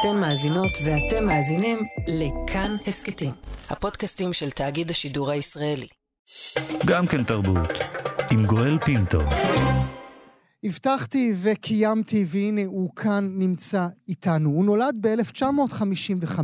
[0.00, 3.32] אתן מאזינות ואתם מאזינים לכאן הסכתים,
[3.70, 5.86] הפודקאסטים של תאגיד השידור הישראלי.
[6.86, 7.68] גם כן תרבות,
[8.30, 9.20] עם גואל פינטו.
[10.64, 14.50] הבטחתי וקיימתי, והנה הוא כאן נמצא איתנו.
[14.50, 16.40] הוא נולד ב-1955,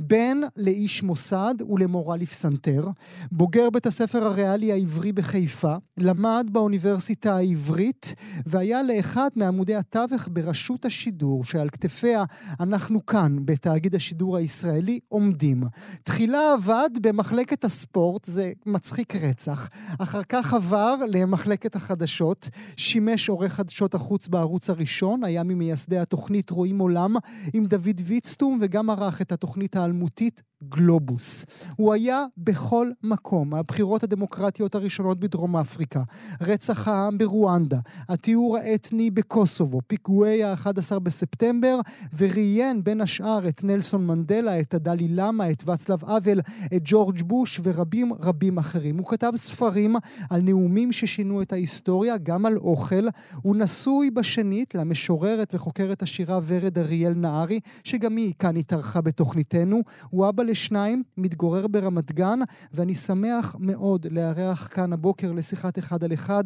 [0.00, 2.88] בן לאיש מוסד ולמורה לפסנתר,
[3.32, 8.14] בוגר בית הספר הריאלי העברי בחיפה, למד באוניברסיטה העברית,
[8.46, 12.24] והיה לאחד מעמודי התווך ברשות השידור, שעל כתפיה
[12.60, 15.62] אנחנו כאן, בתאגיד השידור הישראלי, עומדים.
[16.02, 23.94] תחילה עבד במחלקת הספורט, זה מצחיק רצח, אחר כך עבר למחלקת החדשות, שימש עורך חדשות
[23.94, 27.16] החוץ בערוץ הראשון, היה ממייסדי התוכנית רואים עולם
[27.54, 31.44] עם דוד ויצטום, וגם ערך את התוכנית האלמותית גלובוס.
[31.76, 36.02] הוא היה בכל מקום, הבחירות הדמוקרטיות הראשונות בדרום אפריקה,
[36.40, 41.80] רצח העם ברואנדה, התיאור האתני בקוסובו, פיגועי ה-11 בספטמבר,
[42.16, 46.40] וראיין בין השאר את נלסון מנדלה, את הדלי למה, את ואצלב אבל,
[46.76, 48.98] את ג'ורג' בוש ורבים רבים אחרים.
[48.98, 49.96] הוא כתב ספרים
[50.30, 53.08] על נאומים ששינו את ההיסטוריה, גם על אוכל.
[53.42, 59.82] הוא נשוי בשנית למשוררת וחוקרת השירה ורד אריאל נהרי, שגם היא כאן התארחה בתוכניתנו.
[60.10, 62.38] הוא אבא לשניים, מתגורר ברמת גן,
[62.72, 66.44] ואני שמח מאוד לארח כאן הבוקר לשיחת אחד על אחד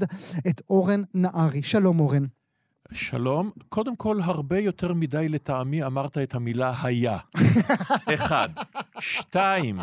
[0.49, 1.63] את אורן נהרי.
[1.63, 2.23] שלום אורן.
[2.93, 3.51] שלום.
[3.69, 7.19] קודם כל, הרבה יותר מדי לטעמי אמרת את המילה היה.
[8.15, 8.49] אחד.
[9.01, 9.79] שתיים,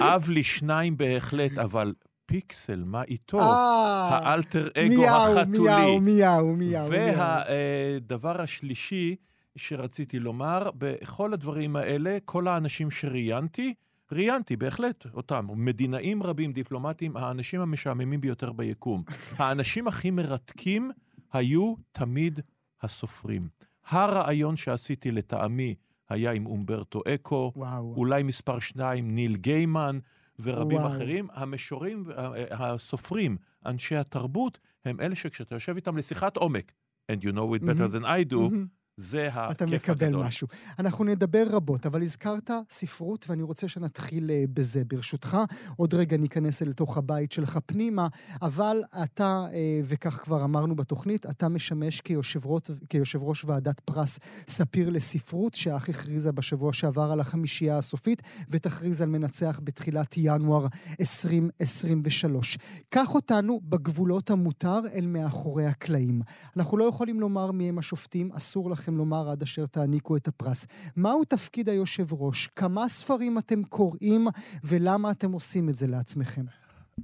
[0.00, 1.92] אב לי שניים בהחלט, אבל
[2.26, 3.40] פיקסל, מה איתו?
[3.40, 5.46] אה, האלטר אגו החתולי.
[5.58, 6.90] מיהו, מיהו, מיהו.
[6.90, 7.16] מיהו.
[7.18, 9.16] והדבר השלישי
[9.56, 13.74] שרציתי לומר, בכל הדברים האלה, כל האנשים שראיינתי,
[14.12, 19.02] ראיינתי בהחלט אותם, מדינאים רבים, דיפלומטים, האנשים המשעממים ביותר ביקום.
[19.36, 20.90] האנשים הכי מרתקים
[21.32, 22.40] היו תמיד
[22.82, 23.48] הסופרים.
[23.88, 25.74] הרעיון שעשיתי לטעמי
[26.08, 27.94] היה עם אומברטו אקו, וואו.
[27.96, 29.98] אולי מספר שניים ניל גיימן
[30.40, 30.88] ורבים וואו.
[30.88, 31.28] אחרים.
[31.32, 32.32] המשוררים, ה-
[32.72, 36.72] הסופרים, אנשי התרבות, הם אלה שכשאתה יושב איתם לשיחת עומק,
[37.12, 38.66] and you know it better than I do, מהמם.
[38.96, 40.24] זה אתה הכיף מקבל הגדול.
[40.26, 40.48] משהו.
[40.78, 44.82] אנחנו נדבר רבות, אבל הזכרת ספרות, ואני רוצה שנתחיל אה, בזה.
[44.84, 45.38] ברשותך,
[45.76, 48.08] עוד רגע ניכנס אל תוך הבית שלך פנימה,
[48.42, 54.18] אבל אתה, אה, וכך כבר אמרנו בתוכנית, אתה משמש כיושב ראש, כיושב ראש ועדת פרס
[54.48, 60.66] ספיר לספרות, שאך הכריזה בשבוע שעבר על החמישייה הסופית, ותכריז על מנצח בתחילת ינואר
[61.00, 62.58] 2023.
[62.88, 66.22] קח אותנו בגבולות המותר אל מאחורי הקלעים.
[66.56, 70.66] אנחנו לא יכולים לומר מי הם השופטים, אסור לכם לומר עד אשר תעניקו את הפרס.
[70.96, 72.48] מהו תפקיד היושב ראש?
[72.56, 74.26] כמה ספרים אתם קוראים,
[74.64, 76.44] ולמה אתם עושים את זה לעצמכם?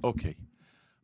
[0.03, 0.33] אוקיי.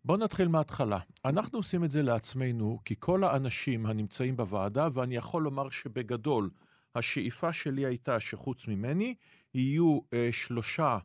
[0.06, 1.00] בואו נתחיל מההתחלה.
[1.26, 6.50] אנחנו עושים את זה לעצמנו, כי כל האנשים הנמצאים בוועדה, ואני יכול לומר שבגדול,
[6.96, 9.16] השאיפה שלי הייתה שחוץ ממני,
[9.54, 10.98] יהיו אה, שלושה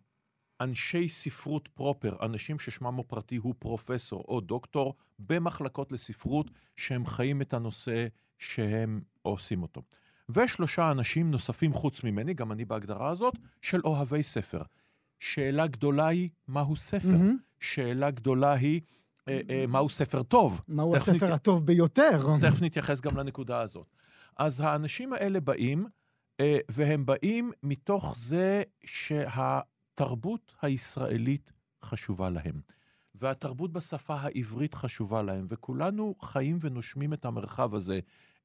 [0.61, 7.55] אנשי ספרות פרופר, אנשים ששמם הפרטי הוא פרופסור או דוקטור, במחלקות לספרות, שהם חיים את
[7.55, 8.07] הנושא
[8.39, 9.83] שהם עושים אותו.
[10.29, 14.63] ושלושה אנשים נוספים חוץ ממני, גם אני בהגדרה הזאת, של אוהבי ספר.
[15.21, 17.09] שאלה גדולה היא, מהו ספר?
[17.09, 17.37] מהמם.
[17.61, 18.81] שאלה גדולה היא,
[19.29, 20.61] אה, אה, מהו ספר טוב?
[20.69, 22.21] מהו הספר נת- הטוב ביותר?
[22.41, 23.87] תכף נתייחס גם לנקודה הזאת.
[24.37, 25.87] אז האנשים האלה באים,
[26.41, 28.63] אה, והם באים מתוך זה
[30.01, 31.53] שהתרבות הישראלית
[31.85, 32.61] חשובה להם.
[33.15, 38.01] והתרבות בשפה העברית חשובה להם, וכולנו חיים ונושמים את המרחב הזה,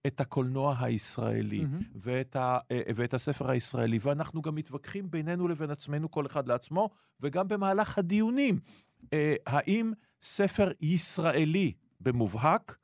[0.07, 1.81] את הקולנוע הישראלי מהמם.
[1.95, 6.89] ואת, ה, אה, ואת הספר הישראלי, ואנחנו גם מתווכחים בינינו לבין עצמנו, כל אחד לעצמו,
[7.21, 8.59] וגם במהלך הדיונים,
[9.13, 12.77] אה, האם ספר ישראלי במובהק,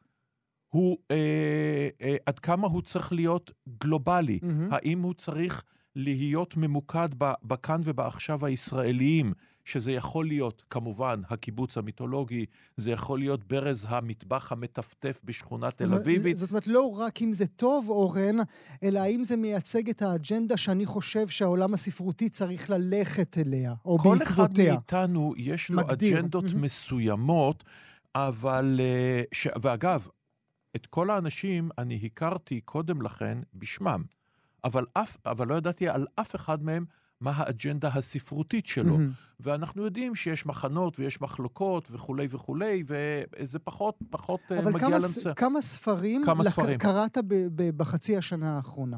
[0.68, 4.40] הוא, אה, אה, עד כמה הוא צריך להיות גלובלי?
[4.42, 4.74] מהמם.
[4.74, 5.64] האם הוא צריך
[5.96, 7.10] להיות ממוקד
[7.44, 9.34] בכאן ובעכשיו הישראליים,
[9.66, 12.46] שזה יכול להיות כמובן הקיבוץ המיתולוגי,
[12.78, 16.38] זה יכול להיות ברז המטבח המטפטף בשכונה תל אביבית.
[16.38, 18.36] זאת אומרת, לא רק אם זה טוב, אורן,
[18.84, 24.18] אלא האם זה מייצג את האג'נדה שאני חושב שהעולם הספרותי צריך ללכת אליה, או כל
[24.24, 24.74] אחד בעקבותיה.
[24.74, 26.20] מאיתנו יש לו מגדיר.
[26.20, 26.62] אג'נדות מהמם.
[26.62, 27.64] מסוימות,
[28.16, 28.80] אבל...
[28.80, 29.48] אה, ש...
[29.62, 30.08] ואגב,
[30.76, 34.04] את כל האנשים אני הכרתי קודם לכן בשמם,
[34.64, 36.86] אבל, אף, אבל לא ידעתי על אף אחד מהם
[37.22, 38.84] מה האג'נדה הספרותית שלו.
[38.98, 39.12] מהמם.
[39.40, 44.90] ואנחנו יודעים שיש מחנות ויש מחלוקות וכולי וכולי, וזה פחות, פחות אה, אבל מגיע כמה,
[44.98, 45.22] לנושא.
[45.22, 46.78] ס- כמה ספרים, כמה לק- ספרים?
[46.78, 48.98] קראת ב- ב- בחצי השנה האחרונה?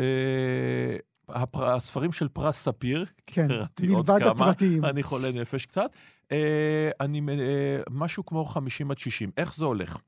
[0.00, 0.96] אה,
[1.28, 1.64] הפר...
[1.70, 4.16] הספרים של פרס ספיר, כן, קראתי עוד כמה.
[4.30, 4.84] הפרטיים.
[4.84, 5.90] אני חולה נפש קצת.
[6.32, 9.30] אה, אני, אה, משהו כמו 50 עד 60.
[9.36, 9.98] איך זה הולך?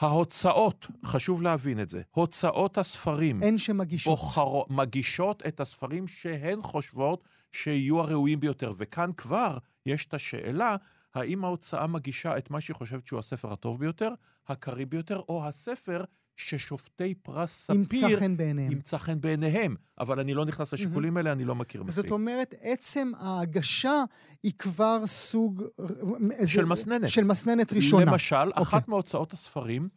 [0.00, 4.18] ההוצאות, חשוב להבין את זה, הוצאות הספרים הן שמגישות.
[4.18, 8.72] בוחרו, מגישות את הספרים שהן חושבות שיהיו הראויים ביותר.
[8.76, 10.76] וכאן כבר יש את השאלה,
[11.14, 14.10] האם ההוצאה מגישה את מה שהיא חושבת שהוא הספר הטוב ביותר,
[14.48, 16.04] הקריא ביותר, או הספר
[16.40, 18.04] ששופטי פרס ספיר...
[18.04, 18.72] ימצא חן בעיניהם.
[18.72, 19.76] ימצא חן בעיניהם.
[19.98, 22.02] אבל אני לא נכנס לשיקולים האלה, אני לא מכיר מספיק.
[22.02, 24.04] זאת אומרת, עצם ההגשה
[24.42, 25.64] היא כבר סוג...
[26.44, 27.08] של מסננת.
[27.08, 28.04] של מסננת ראשונה.
[28.04, 28.62] למשל, אוקיי.
[28.62, 29.88] אחת מהוצאות הספרים,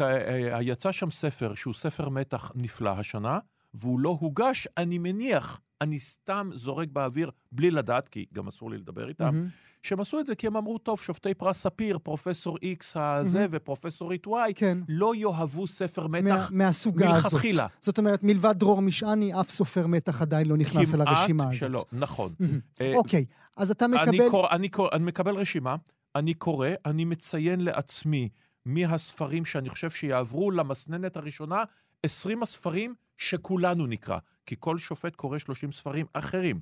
[0.00, 3.38] אה, יצא שם ספר שהוא ספר מתח נפלא השנה,
[3.74, 8.78] והוא לא הוגש, אני מניח, אני סתם זורק באוויר בלי לדעת, כי גם אסור לי
[8.78, 9.48] לדבר איתם, מהמם.
[9.82, 14.26] שהם עשו את זה כי הם אמרו, טוב, שופטי פרס ספיר, פרופסור איקס הזה ופרופסורית
[14.26, 14.78] וואי, כן.
[14.88, 17.32] לא יאהבו ספר מה, מתח מהסוגה הזאת.
[17.32, 17.66] מלכתחילה.
[17.80, 21.58] זאת אומרת, מלבד דרור משעני, אף סופר מתח עדיין לא נכנס על הרשימה הזאת.
[21.58, 22.32] שלא, נכון.
[22.80, 23.24] אה, אוקיי,
[23.56, 24.30] אז אתה אני, מקבל...
[24.30, 25.76] קורא, אני, קורא, אני מקבל רשימה,
[26.16, 28.28] אני קורא, אני מציין לעצמי
[28.66, 31.64] מי הספרים שאני חושב שיעברו למסננת הראשונה,
[32.02, 36.60] 20 הספרים שכולנו נקרא, כי כל שופט קורא 30 ספרים אחרים.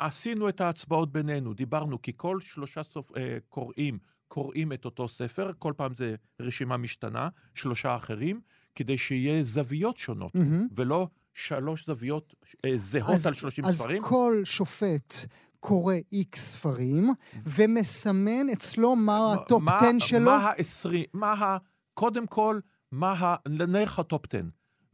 [0.00, 3.16] עשינו את ההצבעות בינינו, דיברנו, כי כל שלושה סופ...
[3.16, 3.98] אה, קוראים
[4.28, 8.40] קוראים את אותו ספר, כל פעם זה רשימה משתנה, שלושה אחרים,
[8.74, 10.68] כדי שיהיה זוויות שונות, מהמם.
[10.74, 14.02] ולא שלוש זוויות אה, זהות אז- על 30 אז ספרים.
[14.02, 15.14] כל שופט
[15.60, 17.12] קורא איקס ספרים,
[17.46, 20.20] ומסמן אצלו מה ה top מה- 10 שלו.
[20.20, 21.56] מה העשרים, מה ה...
[21.94, 22.60] קודם כל,
[22.92, 23.36] מה ה...
[23.48, 24.42] נניח ה top 10.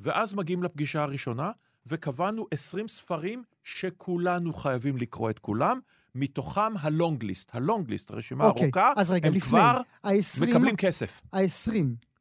[0.01, 1.51] ואז מגיעים לפגישה הראשונה,
[1.87, 5.79] וקבענו 20 ספרים שכולנו חייבים לקרוא את כולם,
[6.15, 7.51] מתוכם ה long list.
[7.55, 9.49] ה long list, הרשימה אוקיי, ארוכה, אז רגע, הם לפני.
[9.49, 11.21] כבר ה-20, מקבלים כסף.
[11.33, 11.73] ה-20,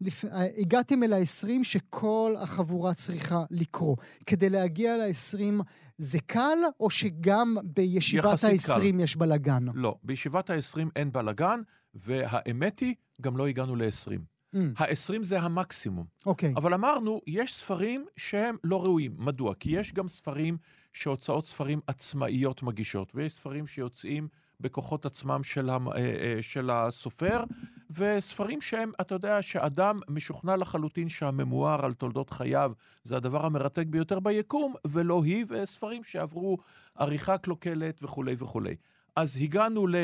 [0.01, 0.25] לפ...
[0.57, 3.95] הגעתם אל ה-20 שכל החבורה צריכה לקרוא.
[4.25, 5.63] כדי להגיע ל-20
[5.97, 8.71] זה קל, או שגם בישיבת יחסית קל.
[8.71, 9.65] ה-20 יש בלאגן?
[9.73, 11.61] לא, בישיבת ה-20 אין בלאגן,
[11.93, 14.19] והאמת היא, גם לא הגענו ל-20.
[14.55, 16.05] Mm, ה-20 זה המקסימום.
[16.25, 16.53] אוקיי.
[16.55, 19.15] אבל אמרנו, יש ספרים שהם לא ראויים.
[19.17, 19.53] מדוע?
[19.59, 20.57] כי יש גם ספרים
[20.99, 24.27] שהוצאות ספרים עצמאיות מגישות, ויש ספרים שיוצאים
[24.59, 27.43] בכוחות עצמם של, המ, אה, אה, של הסופר,
[27.89, 32.71] וספרים שהם, אתה יודע, שאדם משוכנע לחלוטין שהממואר על תולדות חייו
[33.03, 36.57] זה הדבר המרתק ביותר ביקום, ולא היא, וספרים שעברו
[36.95, 38.75] עריכה קלוקלת וכולי וכולי.
[39.15, 39.95] אז הגענו ל...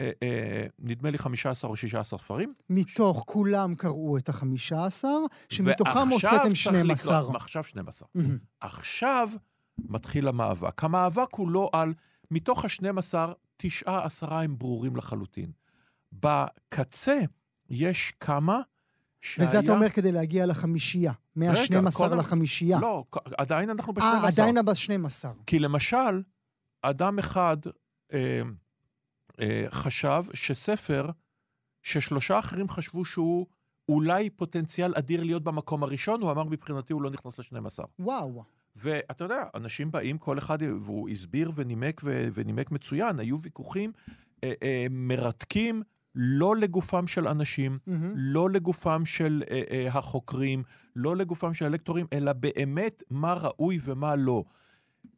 [0.00, 2.52] אה, אה, נדמה לי 15 או 16 ספרים.
[2.70, 5.18] מתוך כולם קראו את החמישה עשר,
[5.48, 7.18] שמתוכם ועכשיו הוצאתם צריך 12.
[7.20, 8.08] לקרוא- עכשיו 12.
[8.14, 8.38] מהמם.
[8.60, 9.28] עכשיו
[9.78, 10.84] מתחיל המאבק.
[10.84, 11.94] המאבק הוא לא על,
[12.30, 13.14] מתוך ה-12,
[13.56, 15.52] תשעה, עשרה הם ברורים לחלוטין.
[16.12, 17.20] בקצה
[17.70, 18.60] יש כמה
[19.20, 19.48] שהיה...
[19.48, 21.12] וזה אתה אומר כדי להגיע לחמישייה.
[21.36, 22.78] מה-12 קודם- לחמישייה.
[22.80, 23.04] לא,
[23.38, 24.02] עדיין אנחנו ב-12.
[24.02, 25.24] אה, עדיין ב-12.
[25.46, 26.22] כי למשל,
[26.82, 27.56] אדם אחד
[28.12, 28.40] אה,
[29.40, 31.10] אה, חשב שספר
[31.82, 33.46] ששלושה אחרים חשבו שהוא
[33.88, 37.84] אולי פוטנציאל אדיר להיות במקום הראשון, הוא אמר מבחינתי הוא לא נכנס ל-12.
[37.98, 38.44] וואו.
[38.76, 43.92] ואתה יודע, אנשים באים, כל אחד, והוא הסביר ונימק, ו- ונימק מצוין, היו ויכוחים
[44.44, 45.82] אה, אה, מרתקים,
[46.14, 48.14] לא לגופם של אנשים, מהמם.
[48.16, 50.62] לא לגופם של אה, אה, החוקרים,
[50.96, 54.44] לא לגופם של הלקטורים, אלא באמת מה ראוי ומה לא.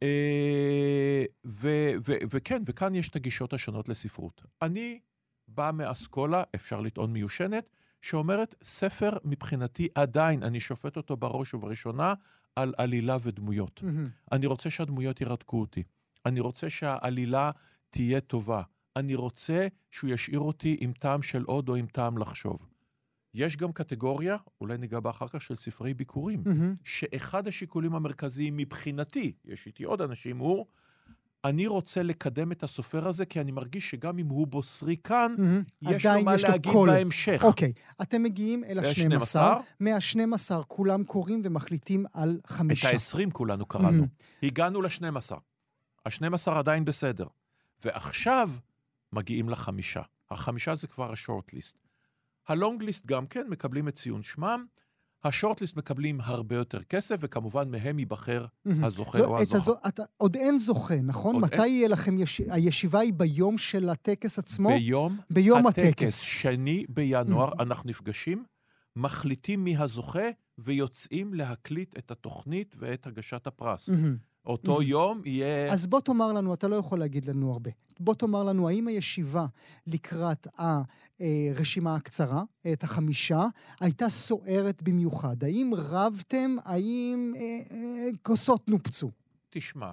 [0.03, 4.41] אה, ו- ו- וכן, וכאן יש את הגישות השונות לספרות.
[4.61, 4.99] אני
[5.47, 7.69] בא מאסכולה, אפשר לטעון מיושנת,
[8.01, 12.13] שאומרת, ספר מבחינתי עדיין, אני שופט אותו בראש ובראשונה
[12.55, 13.83] על עלילה ודמויות.
[13.83, 14.09] מהמם.
[14.31, 15.83] אני רוצה שהדמויות ירתקו אותי.
[16.25, 17.51] אני רוצה שהעלילה
[17.89, 18.61] תהיה טובה.
[18.95, 22.67] אני רוצה שהוא ישאיר אותי עם טעם של עוד או עם טעם לחשוב.
[23.33, 26.75] יש גם קטגוריה, אולי ניגע בה אחר כך, של ספרי ביקורים, מהמם.
[26.83, 30.65] שאחד השיקולים המרכזיים מבחינתי, יש איתי עוד אנשים, הוא,
[31.45, 35.61] אני רוצה לקדם את הסופר הזה, כי אני מרגיש שגם אם הוא בוסרי כאן, מהמם.
[35.81, 36.89] יש לו מה יש לו להגיד קול.
[36.89, 37.41] בהמשך.
[37.43, 39.39] אוקיי, אתם מגיעים אל ה-12.
[39.39, 39.63] ה-12.
[39.79, 42.89] מה-12 כולם קוראים ומחליטים על את חמישה.
[42.89, 43.91] ה-20 כולנו קראנו.
[43.91, 44.07] מהמם.
[44.43, 45.35] הגענו ל-12.
[46.05, 47.25] ה-12 עדיין בסדר.
[47.85, 48.49] ועכשיו
[49.13, 50.01] מגיעים לחמישה.
[50.31, 51.77] החמישה זה כבר השורט-ליסט.
[52.47, 54.65] הלונג-ליסט גם כן מקבלים את ציון שמם.
[55.23, 58.45] השורט-ליסט מקבלים הרבה יותר כסף, וכמובן מהם ייבחר.
[58.65, 59.57] הזוכה זו- או הזוכה.
[59.57, 61.35] הזו- אתה- עוד אין זוכה, נכון?
[61.41, 61.67] מתי אין.
[61.71, 64.69] יהיה לכם, יש- הישיבה היא ביום של הטקס עצמו?
[64.69, 66.21] ביום, ביום הטקס, הטקס.
[66.21, 68.43] שני בינואר, אנחנו נפגשים,
[68.95, 73.89] מחליטים מי הזוכה, ויוצאים להקליט את התוכנית ואת הגשת הפרס.
[74.49, 74.81] אותו.
[74.81, 75.73] יום יהיה...
[75.73, 77.71] אז בוא תאמר לנו, אתה לא יכול להגיד לנו הרבה.
[77.99, 79.45] בוא תאמר לנו, האם הישיבה
[79.87, 80.47] לקראת
[81.19, 83.45] הרשימה הקצרה, את החמישה,
[83.79, 85.43] הייתה סוערת במיוחד?
[85.43, 86.55] האם רבתם?
[86.65, 87.41] האם אה,
[87.71, 89.11] אה, כוסות נופצו?
[89.49, 89.91] תשמע,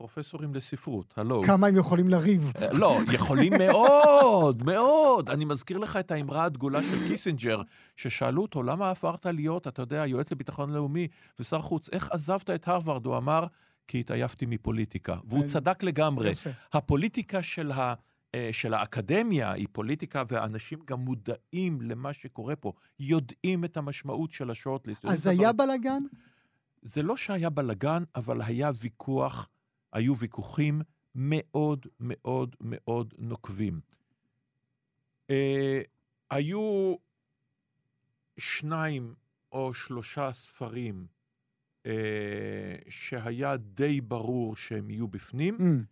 [0.00, 1.42] פרופסורים לספרות, הלו.
[1.42, 2.52] כמה הם יכולים לריב.
[2.62, 5.30] אה, לא, יכולים מאוד, מאוד.
[5.30, 7.62] אני מזכיר לך את האמרה הדגולה של קיסינג'ר,
[7.96, 11.08] ששאלו אותו, למה עברת להיות, אתה יודע, יועץ לביטחון לאומי
[11.38, 13.06] ושר חוץ, איך עזבת את הרווארד?
[13.06, 13.46] הוא אמר,
[13.90, 15.16] כי התעייפתי מפוליטיקה.
[15.24, 16.32] והוא צדק לגמרי.
[16.72, 17.94] הפוליטיקה של, ה,
[18.34, 24.50] אה, של האקדמיה היא פוליטיקה, ואנשים גם מודעים למה שקורה פה, יודעים את המשמעות של
[24.50, 25.04] ה shortlist.
[25.04, 25.52] אז היה.
[25.52, 26.02] בלאגן?
[26.82, 29.48] זה לא שהיה בלגן, אבל היה ויכוח,
[29.92, 30.82] היו ויכוחים
[31.14, 33.80] מאוד מאוד מאוד נוקבים.
[35.30, 35.80] אה,
[36.30, 36.94] היו
[38.38, 39.14] שניים
[39.52, 41.06] או שלושה ספרים
[41.86, 45.84] אה, שהיה די ברור שהם יהיו בפנים, אמ,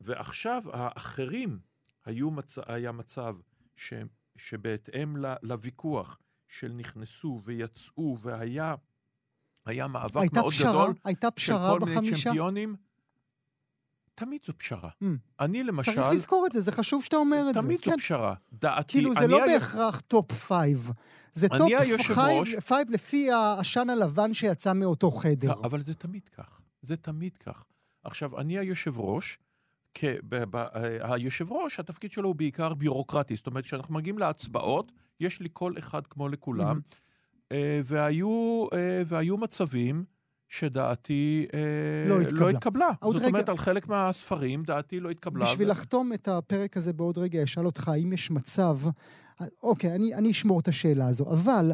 [0.00, 1.58] ועכשיו האחרים,
[2.04, 2.58] היו מצ...
[2.66, 3.36] היה מצב
[3.76, 3.94] ש...
[4.36, 5.34] שבהתאם ל...
[5.42, 6.18] לוויכוח
[6.48, 8.74] של נכנסו ויצאו, והיה
[9.66, 10.72] היה מאבק מאוד פשרה?
[10.72, 12.30] גדול הייתה של פשרה כל מיני בחמישה?
[12.30, 12.76] צ'מפיונים,
[14.16, 14.90] תמיד זו פשרה.
[15.02, 15.06] Mm.
[15.40, 17.60] אני למשל, צריך לזכור את זה, זה חשוב שאתה אומר את זה.
[17.62, 17.96] תמיד זו כן.
[17.96, 18.34] פשרה.
[18.52, 20.90] דעתי, כאילו, זה לא היה- בהכרח top five.
[21.32, 22.14] זה top היושב
[22.66, 25.52] five- לפי העשן הלבן שיצא מאותו חדר.
[25.52, 26.60] אבל זה תמיד כך.
[26.82, 27.64] זה תמיד כך.
[28.04, 29.38] עכשיו, אני היושב ראש,
[29.94, 30.04] כ...
[30.28, 30.44] ב...
[30.50, 30.56] ב...
[30.56, 33.36] אה, היושב ראש, התפקיד שלו הוא בעיקר ביורוקרטי.
[33.36, 36.80] זאת אומרת, כשאנחנו מגיעים להצבעות, יש לי קול אחד כמו לכולם,
[37.52, 40.04] אה, והיו, אה, והיו מצבים
[40.48, 41.58] שדעתי אה,
[42.08, 42.40] לא התקבלה.
[42.40, 42.88] לא התקבלה.
[43.02, 45.44] זאת רגע- אומרת, על חלק מהספרים דעתי לא התקבלה.
[45.44, 48.78] בשביל ו- לחתום את הפרק הזה בעוד רגע, אשאל אותך, האם יש מצב...
[49.62, 51.72] אוקיי, אני, אני אשמור את השאלה הזו, אבל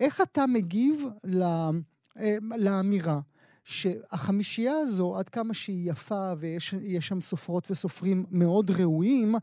[0.00, 1.42] איך אתה מגיב ל,
[2.18, 3.20] אה, לאמירה
[3.64, 9.34] שהחמישייה הזו, עד כמה שהיא יפה ויש יש שם סופרות וסופרים מאוד ראויים,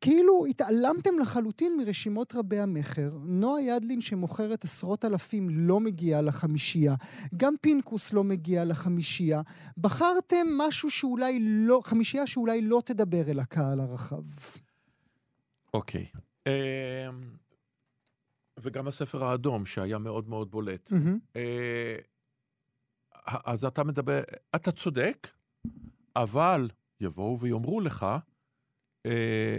[0.00, 3.10] כאילו התעלמתם לחלוטין מרשימות רבי המכר.
[3.22, 6.94] נועה ידלין שמוכרת עשרות אלפים לא מגיעה לחמישייה.
[7.36, 9.42] גם פינקוס לא מגיע לחמישייה.
[9.78, 14.24] בחרתם משהו שאולי לא, חמישייה שאולי לא תדבר אל הקהל הרחב.
[15.74, 16.06] אוקיי.
[16.46, 16.52] אמ,
[18.60, 20.92] וגם הספר האדום, שהיה מאוד מאוד בולט.
[20.92, 21.18] מהמם.
[21.36, 21.96] אה,
[23.26, 24.20] אז אתה מדבר,
[24.54, 25.28] אתה צודק,
[26.16, 26.68] אבל
[27.00, 28.06] יבואו ויאמרו לך,
[29.06, 29.58] אה,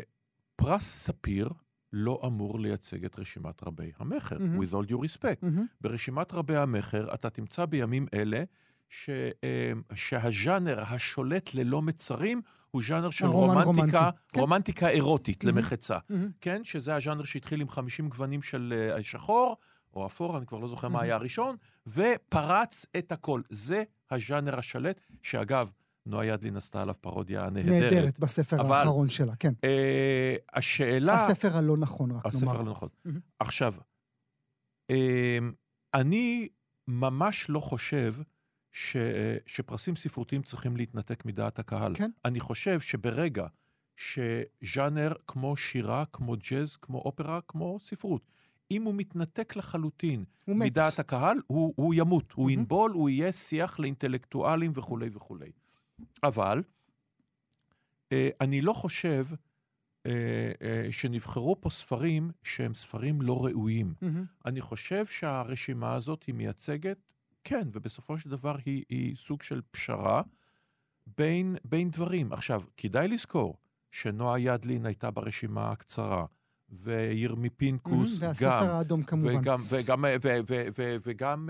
[0.61, 1.49] פרס ספיר
[1.93, 4.61] לא אמור לייצג את רשימת רבי המכר, מהמם.
[4.61, 5.39] with all due respect.
[5.41, 5.65] מהמם.
[5.81, 8.43] ברשימת רבי המכר אתה תמצא בימים אלה
[8.89, 9.09] ש,
[9.43, 12.41] אה, שהז'אנר השולט ללא מצרים
[12.71, 14.39] הוא ז'אנר של רומנטיקה, רומנטי, כן.
[14.39, 15.57] רומנטיקה אירוטית מהמם.
[15.57, 15.97] למחצה.
[16.09, 16.29] מהמם.
[16.41, 16.63] כן?
[16.63, 19.57] שזה הז'אנר שהתחיל עם 50 גוונים של אה, שחור,
[19.93, 21.55] או אפור, אני כבר לא זוכר מה היה הראשון,
[21.87, 23.41] ופרץ את הכל.
[23.49, 25.71] זה הז'אנר השלט, שאגב,
[26.05, 27.83] נועה ידלין עשתה עליו פרודיה נהדרת.
[27.93, 29.53] נהדרת בספר אבל- האחרון שלה, כן.
[29.63, 31.13] אה, השאלה...
[31.13, 32.59] הספר הלא נכון, רק הספר נאמר.
[32.59, 32.89] הלא נכון.
[33.05, 33.19] מהמם.
[33.39, 33.73] עכשיו,
[34.91, 35.37] אה,
[35.93, 36.47] אני
[36.87, 38.13] ממש לא חושב
[38.71, 38.97] ש,
[39.45, 41.95] שפרסים ספרותיים צריכים להתנתק מדעת הקהל.
[41.95, 42.11] כן.
[42.25, 43.47] אני חושב שברגע
[43.95, 48.27] שז'אנר כמו שירה, כמו ג'אז, כמו אופרה, כמו ספרות,
[48.71, 50.65] אם הוא מתנתק לחלוטין הוא מת.
[50.65, 52.59] מדעת הקהל, הוא, הוא ימות, הוא מהמם.
[52.59, 55.51] ינבול, הוא יהיה שיח לאינטלקטואלים וכולי וכולי.
[56.23, 56.61] אבל
[58.11, 59.25] אה, אני לא חושב
[60.05, 60.11] אה,
[60.61, 63.93] אה, שנבחרו פה ספרים שהם ספרים לא ראויים.
[64.01, 64.25] מהמם.
[64.45, 66.97] אני חושב שהרשימה הזאת היא מייצגת,
[67.43, 70.21] כן, ובסופו של דבר היא, היא סוג של פשרה
[71.17, 72.33] בין, בין דברים.
[72.33, 73.57] עכשיו, כדאי לזכור
[73.91, 76.25] שנועה ידלין הייתה ברשימה הקצרה,
[76.69, 78.19] וירמי פינקוס.
[78.21, 79.35] והספר גם, האדום כמובן.
[79.35, 81.49] וגם, וגם, ו, ו, ו, ו, וגם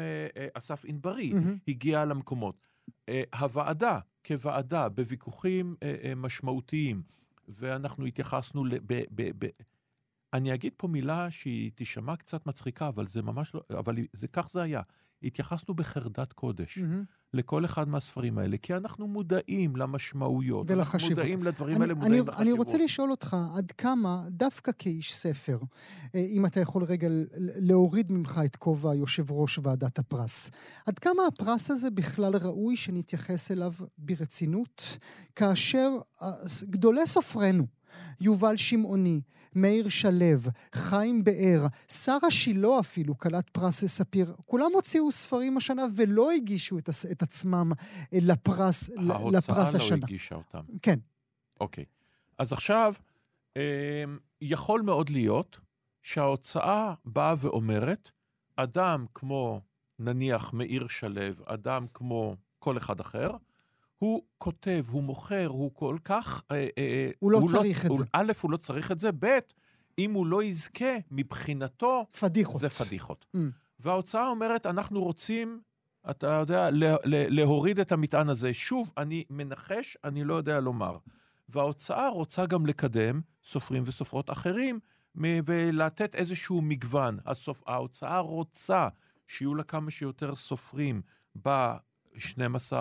[0.54, 1.58] אסף ענברי מהמם.
[1.68, 2.71] הגיע למקומות.
[3.10, 7.04] אה, הוועדה, כוועדה, בוויכוחים אה, אה, משמעותיים,
[7.48, 8.80] ואנחנו התייחסנו ל...
[8.86, 9.50] ב, ב, ב,
[10.34, 13.62] אני אגיד פה מילה שהיא תישמע קצת מצחיקה, אבל זה ממש לא...
[13.80, 14.82] אבל זה, כך זה היה.
[15.24, 17.04] התייחסנו בחרדת קודש מהמם.
[17.34, 20.72] לכל אחד מהספרים האלה, כי אנחנו מודעים למשמעויות.
[20.72, 20.94] ולחשיבות.
[20.94, 22.68] אנחנו מודעים לדברים אני, האלה, אני, מודעים אני לחשיבות.
[22.68, 25.60] רוצה לשאול אותך, עד כמה, דווקא כאיש ספר,
[26.16, 30.50] אה, אם אתה יכול רגע להוריד ממך את כובע יושב ראש ועדת הפרס,
[30.86, 34.98] עד כמה הפרס הזה בכלל ראוי שנתייחס אליו ברצינות,
[35.36, 35.90] כאשר
[36.22, 36.32] אה,
[36.70, 37.66] גדולי סופרינו,
[38.22, 39.22] יובל שמעוני,
[39.56, 40.38] מאיר שלו,
[40.76, 46.90] חיים באר, שרה שילה אפילו, כלת פרס ספיר, כולם הוציאו ספרים השנה ולא הגישו את,
[46.90, 47.72] הס- את עצמם
[48.14, 50.06] אה, לפרס, לפרס ההוצאה לא השנה.
[50.06, 50.62] הגישה אותם.
[50.82, 51.00] כן.
[51.60, 51.86] אוקיי.
[52.38, 52.94] אז עכשיו,
[53.56, 53.62] אמ,
[54.42, 55.60] יכול מאוד להיות
[56.04, 58.12] שההוצאה באה ואומרת,
[58.56, 59.62] אדם כמו,
[60.00, 63.32] נניח, מאיר שלו, אדם כמו כל אחד אחר,
[64.02, 66.44] הוא כותב, הוא מוכר, הוא כל כך...
[66.52, 68.04] אה, אה, הוא לא צריך את הוא- זה.
[68.14, 69.40] א', הוא לא צריך את זה, ב',
[69.98, 72.62] אם הוא לא יזכה, מבחינתו, פדיחות.
[72.62, 73.26] זה פדיחות.
[73.36, 73.40] Mm.
[73.80, 75.62] וההוצאה אומרת, אנחנו רוצים
[76.10, 78.54] אתה יודע, לה, לה, להוריד את המטען הזה.
[78.54, 80.98] שוב, אני מנחש, אני לא יודע לומר.
[81.50, 84.80] וההוצאה רוצה גם לקדם סופרים וסופרות אחרים,
[85.46, 87.18] ולתת איזשהו מגוון.
[87.26, 87.64] הסופ...
[87.68, 88.88] ההוצאה רוצה
[89.28, 91.02] שיהיו לה כמה שיותר סופרים
[91.46, 92.74] ב-12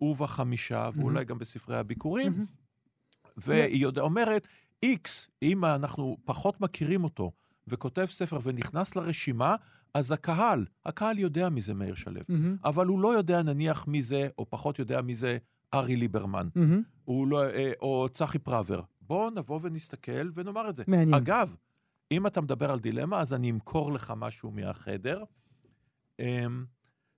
[0.00, 2.32] ובחמישה, ואולי גם בספרי הביקורים.
[2.32, 2.44] מהמם.
[3.36, 4.48] והיא יודע- אומרת,
[4.82, 7.32] איקס, אם אנחנו פחות מכירים אותו,
[7.68, 9.56] וכותב ספר ונכנס לרשימה,
[9.94, 12.20] אז הקהל, הקהל יודע מי זה מאיר שלו.
[12.28, 15.38] מהמם, אבל הוא לא יודע נניח מי זה, או פחות יודע מי זה
[15.74, 16.48] ארי ליברמן.
[17.04, 18.82] הוא לא, אה, או צחי פראוור.
[19.00, 20.82] בואו נבוא ונסתכל ונאמר את זה.
[20.86, 21.14] מעניין.
[21.14, 21.56] אגב,
[22.12, 25.24] אם אתה מדבר על דילמה, אז אני אמכור לך משהו מהחדר.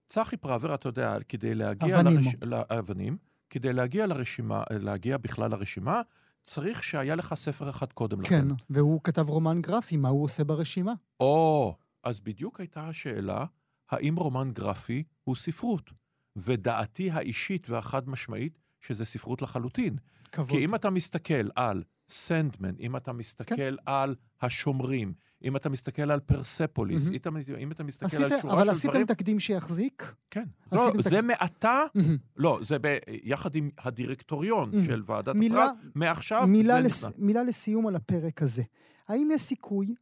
[0.09, 2.01] צחי פראוור, אתה יודע, כדי להגיע...
[2.01, 2.17] אבנים.
[2.17, 2.35] לרש...
[2.43, 3.17] לאבנים.
[3.51, 6.03] כדי להגיע לרשימה, להגיע בכלל לרשימה,
[6.43, 8.49] צריך שהיה לך ספר אחד קודם לכן.
[8.49, 10.93] כן, והוא כתב רומן גרפי, מה הוא עושה ברשימה?
[11.21, 13.45] או, אז בדיוק הייתה השאלה,
[13.91, 15.91] האם רומן גרפי הוא ספרות?
[16.37, 19.97] ודעתי האישית והחד-משמעית, שזה ספרות לחלוטין.
[20.33, 20.51] כבוד.
[20.51, 23.75] כי אם אתה מסתכל על סנדמן, אם אתה מסתכל כן.
[23.87, 25.13] על השומרים,
[25.45, 27.15] אם אתה מסתכל על פרספוליס, מהמם.
[27.59, 29.07] אם אתה- מסתכל עשיתם, על שורה אבל של עשיתם דברים...
[29.07, 30.15] תקדים שיחזיק?
[30.31, 30.45] כן.
[30.71, 32.17] עשיתם לא, תק- זה מעתה, מהמם.
[32.37, 32.97] לא, זה ב...
[33.23, 34.87] יחד עם הדירקטוריון מהמם.
[34.87, 37.05] של ועדת מילה- הפרט, מעכשיו מילה, זה לס...
[37.05, 37.19] נכנס.
[37.19, 38.63] מילה לסיום על הפרק הזה.
[39.09, 39.95] האם יש סיכוי,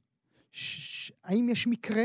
[0.53, 1.13] ש...
[1.25, 2.03] האם יש מקרה,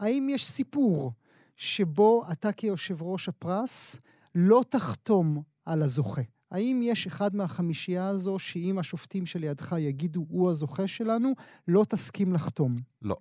[0.00, 1.12] האם יש סיפור
[1.56, 3.98] שבו אתה כיושב ראש הפרס
[4.34, 6.22] לא תחתום על הזוכה?
[6.50, 11.34] האם יש אחד מהחמישייה הזו שאם השופטים שלידך יגידו הוא הזוכה שלנו,
[11.68, 12.72] לא תסכים לחתום?
[13.02, 13.16] לא,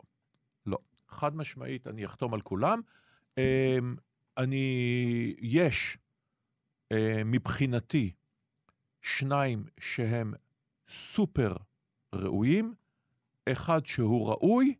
[0.65, 0.77] לא.
[1.09, 2.81] חד משמעית, אני אחתום על כולם.
[3.37, 3.95] אמ,
[4.37, 5.97] אני, יש
[6.91, 8.11] אה, מבחינתי
[9.01, 10.33] שניים שהם
[10.87, 11.53] סופר
[12.15, 12.73] ראויים,
[13.51, 14.75] אחד שהוא ראוי,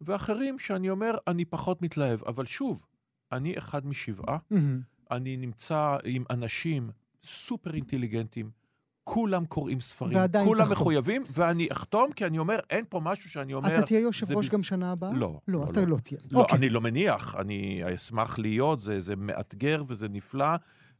[0.00, 2.24] ואחרים שאני אומר, אני פחות מתלהב.
[2.24, 2.84] אבל שוב,
[3.32, 4.38] אני אחד משבעה.
[5.10, 6.90] אני נמצא עם אנשים
[7.24, 8.50] סופר אינטליגנטים,
[9.04, 10.72] כולם קוראים ספרים, כולם תחתום.
[10.72, 13.74] מחויבים, ואני אחתום, כי אני אומר, אין פה משהו שאני אומר...
[13.78, 15.12] אתה תהיה יושב ראש בז- גם שנה הבאה?
[15.12, 15.86] לא, לא, לא, אתה לא.
[15.86, 16.20] לא תהיה.
[16.30, 16.58] לא, אוקיי.
[16.58, 20.46] אני לא מניח, אני אשמח להיות, זה, זה מאתגר וזה נפלא,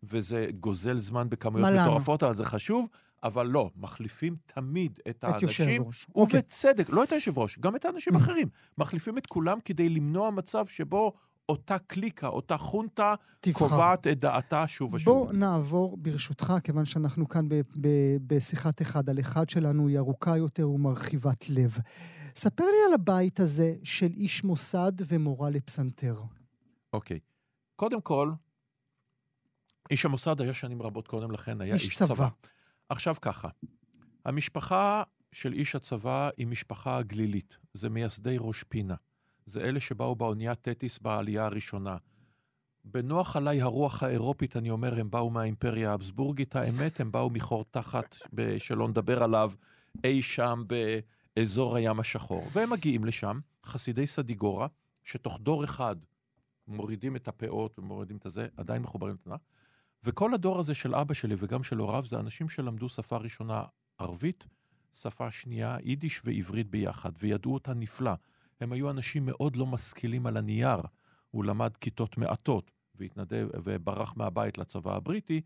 [0.03, 1.69] וזה גוזל זמן בכמויות?
[1.83, 2.87] מטורפות, אבל זה חשוב,
[3.23, 6.07] אבל לא, מחליפים תמיד את את האנשים, יושב ראש.
[6.15, 6.39] אוקיי.
[6.39, 8.49] ובצדק, לא את היושב ראש, גם את האנשים האחרים.
[8.79, 11.13] מחליפים את כולם כדי למנוע מצב שבו
[11.53, 13.69] אותה קליקה, אותה חונטה, תבחר.
[13.69, 15.15] קובעת את דעתה שוב ושוב.
[15.15, 20.37] בוא נעבור, ברשותך, כיוון שאנחנו כאן ב- ב- בשיחת אחד על אחד שלנו, היא ארוכה
[20.37, 21.79] יותר ומרחיבת לב.
[22.37, 26.21] ספר לי על הבית הזה של איש מוסד ומורה לפסנתר.
[26.93, 27.19] אוקיי.
[27.77, 28.33] קודם כל,
[29.91, 32.29] איש המוסד היה שנים רבות קודם לכן, היה איש, איש צבא.
[32.89, 33.49] עכשיו ככה,
[34.25, 37.57] המשפחה של איש הצבא היא משפחה גלילית.
[37.75, 38.95] זה מייסדי ראש פינה.
[39.53, 41.97] זה אלה שבאו באונייה תטיס בעלייה הראשונה.
[42.85, 46.57] בנוח עליי הרוח האירופית, אני אומר, הם באו מהאימפריה האבסבורגית.
[46.57, 48.17] האמת, הם באו מחור תחת,
[48.59, 49.53] שלא נדבר עליו,
[50.05, 50.65] אי שם
[51.37, 52.49] באזור הים השחור.
[52.53, 54.67] והם מגיעים לשם, חסידי סדיגורה,
[55.03, 55.97] שתוך דור אחד
[56.69, 59.41] מורידים את הפאות ומורידים את הזה, עדיין מחוברים לתנ"ך.
[60.05, 63.65] וכל הדור הזה של אבא שלי וגם של הוריו, זה אנשים שלמדו שפה ראשונה
[63.99, 64.47] ערבית,
[64.93, 68.13] שפה שנייה יידיש ועברית ביחד, וידעו אותה נפלא.
[68.63, 70.81] הם היו אנשים מאוד לא משכילים על הנייר.
[71.31, 75.41] הוא למד כיתות מעטות, והתנדב וברח מהבית לצבא הבריטי.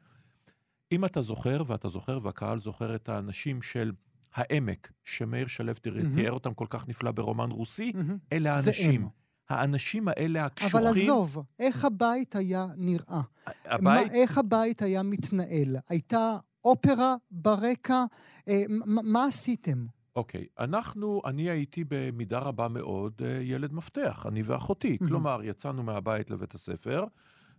[0.93, 3.93] אם אתה זוכר, ואתה זוכר, והקהל זוכר את האנשים של
[4.35, 5.73] העמק, שמאיר שלו.
[6.15, 8.19] תיאר אותם כל כך נפלא ברומן רוסי, מהמם.
[8.33, 9.09] אלה האנשים.
[9.49, 10.81] האנשים האלה הקשוחים...
[10.81, 13.21] אבל עזוב, איך הבית היה נראה?
[13.65, 15.77] הבית, מה, איך הבית היה מתנהל?
[15.89, 18.05] הייתה אופרה ברקע?
[18.49, 19.87] אה, מ- מה עשיתם?
[20.17, 24.97] אוקיי, אנחנו, אני הייתי במידה רבה מאוד אה, ילד מפתח, אני ואחותי.
[25.01, 25.09] מהמם.
[25.09, 27.05] כלומר, יצאנו מהבית לבית הספר,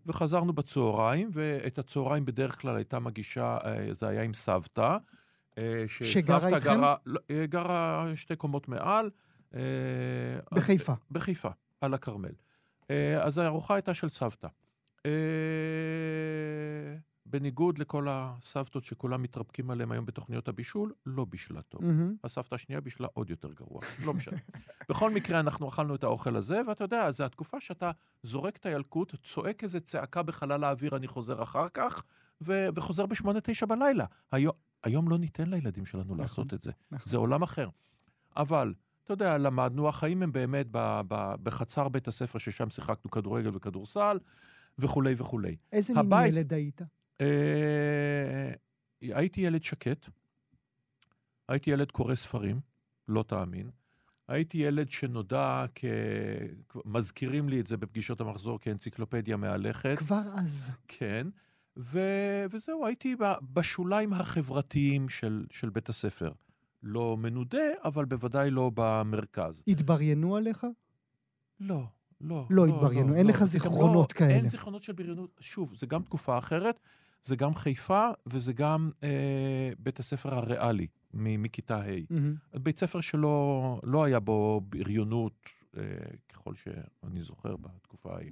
[0.06, 4.98] וחזרנו בצהריים, ואת הצהריים בדרך כלל הייתה מגישה, אה, זה היה עם סבתא.
[5.58, 6.70] אה, שגרה איתכם?
[6.70, 9.10] גרה, לא, גרה שתי קומות מעל.
[10.52, 10.94] בחיפה.
[11.12, 11.50] בחיפה,
[11.82, 12.34] על הכרמל.
[13.22, 14.48] אז הארוחה הייתה של סבתא.
[17.30, 21.84] בניגוד לכל הסבתות שכולם מתרפקים עליהם היום בתוכניות הבישול, לא בישלה טוב.
[21.86, 22.16] מהמם.
[22.24, 24.38] הסבתא השנייה בישלה עוד יותר גרוע, לא משנה.
[24.90, 27.92] בכל מקרה, אנחנו אכלנו את האוכל הזה, ואתה יודע, זו התקופה שאתה
[28.24, 32.04] זורק את הילקוט, צועק איזה צעקה בחלל האוויר, אני חוזר אחר כך,
[32.42, 34.06] ו- וחוזר בשמונה, תשע בלילה.
[34.32, 36.72] היום, היום לא ניתן לילדים שלנו לעשות את זה.
[36.92, 37.06] נכון.
[37.12, 37.70] זה עולם אחר.
[38.38, 43.50] אבל, אתה יודע, למדנו, החיים הם באמת ב- ב- בחצר בית הספר, ששם שיחקנו כדורגל
[43.54, 44.18] וכדורסל,
[44.80, 45.56] וכולי וכולי.
[45.72, 46.82] איזה מין ילד היית?
[47.22, 48.52] אה,
[49.02, 50.10] הייתי ילד שקט,
[51.48, 52.60] הייתי ילד קורא ספרים,
[53.08, 53.70] לא תאמין.
[54.28, 55.86] הייתי ילד שנודע כ...
[56.86, 59.98] מזכירים לי את זה בפגישות המחזור כאנציקלופדיה מהלכת.
[59.98, 60.72] כבר אז.
[60.88, 61.28] כן.
[61.78, 62.00] ו...
[62.50, 63.16] וזהו, הייתי
[63.54, 66.32] בשוליים החברתיים של, של בית הספר.
[66.84, 69.64] לא מנודה, אבל בוודאי לא במרכז.
[69.68, 70.68] התבריינו עליך?
[71.60, 71.84] לא,
[72.22, 72.46] לא.
[72.50, 74.34] לא התבריינו, אין לך זה גם זיכרונות לא, כאלה.
[74.34, 75.38] אין זיכרונות של בריונות.
[75.40, 76.80] שוב, זה גם תקופה אחרת,
[77.24, 79.10] זה גם חיפה וזה גם אה,
[79.80, 81.86] בית הספר הריאלי מ- מכיתה ה'.
[82.10, 82.36] מהמם.
[82.54, 85.82] בית ספר שלא לא היה בו בריונות, אה,
[86.30, 88.32] ככל שאני זוכר בתקופה ההיא.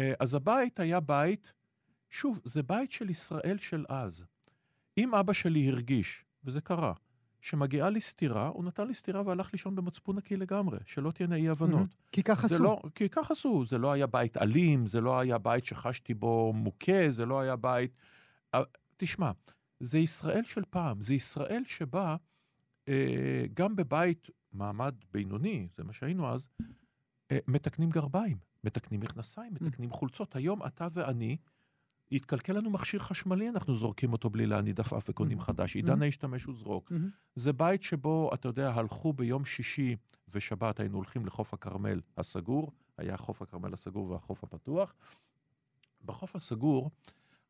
[0.00, 1.52] אה, אז הבית היה בית,
[2.10, 4.24] שוב, זה בית של ישראל של אז.
[4.98, 6.92] אם אבא שלי הרגיש, וזה קרה,
[7.40, 11.74] שמגיעה לי סטירה, הוא נתן לי סטירה והלך לישון במצפון נקי לגמרי, שלא תהיינה אי-הבנות.
[11.74, 11.86] מהמם.
[12.12, 12.64] כי ככה זה עשו.
[12.64, 16.52] לא, כי כך עשו, זה לא היה בית אלים, זה לא היה בית שחשתי בו
[16.52, 17.92] מוכה, זה לא היה בית...
[18.54, 18.62] אה,
[18.96, 19.30] תשמע,
[19.80, 22.16] זה ישראל של פעם, זה ישראל שבה
[22.88, 26.48] אה, גם בבית מעמד בינוני, זה מה שהיינו אז,
[27.30, 30.36] אה, מתקנים גרביים, מתקנים מכנסיים, מתקנים חולצות.
[30.36, 31.36] היום אתה ואני,
[32.10, 35.76] יתקלקל לנו מכשיר חשמלי, אנחנו זורקים אותו בלי להניד עפעף וקונים חדש.
[35.76, 36.90] עידן ההשתמש וזרוק.
[36.90, 37.10] מהמם.
[37.34, 39.96] זה בית שבו, אתה יודע, הלכו ביום שישי
[40.28, 44.94] ושבת, היינו הולכים לחוף הכרמל הסגור, היה חוף הכרמל הסגור והחוף הפתוח.
[46.04, 46.90] בחוף הסגור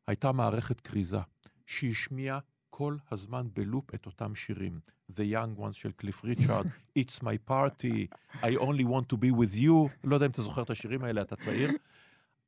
[0.07, 1.19] הייתה מערכת כריזה,
[1.65, 4.79] שהשמיעה כל הזמן בלופ את אותם שירים.
[5.11, 6.65] The Young Ones של קליף ריצ'ארד,
[6.99, 8.07] It's My Party,
[8.41, 11.21] I Only Want to Be With You, לא יודע אם אתה זוכר את השירים האלה,
[11.21, 11.69] אתה צעיר.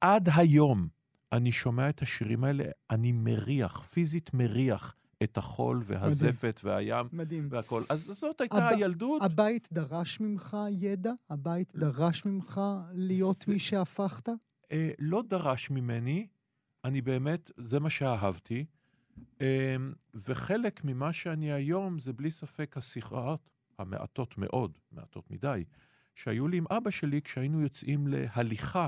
[0.02, 0.88] עד היום
[1.32, 7.48] אני שומע את השירים האלה, אני מריח, פיזית מריח את החול והזפת והים מדהים.
[7.52, 7.84] והכל.
[7.90, 9.22] אז זאת הייתה הב- הילדות.
[9.22, 11.12] הבית דרש ממך ידע?
[11.30, 12.62] הבית דרש ממך
[12.94, 14.30] להיות זה- מי שהפכת?
[14.72, 16.28] אה, לא דרש ממני,
[16.86, 18.66] אני באמת, זה מה שאהבתי.
[19.42, 19.76] אה,
[20.14, 25.64] וחלק ממה שאני היום זה בלי ספק השיחות המעטות מאוד, מעטות מדי,
[26.16, 28.88] שהיו לי עם אבא שלי כשהיינו יוצאים להליכה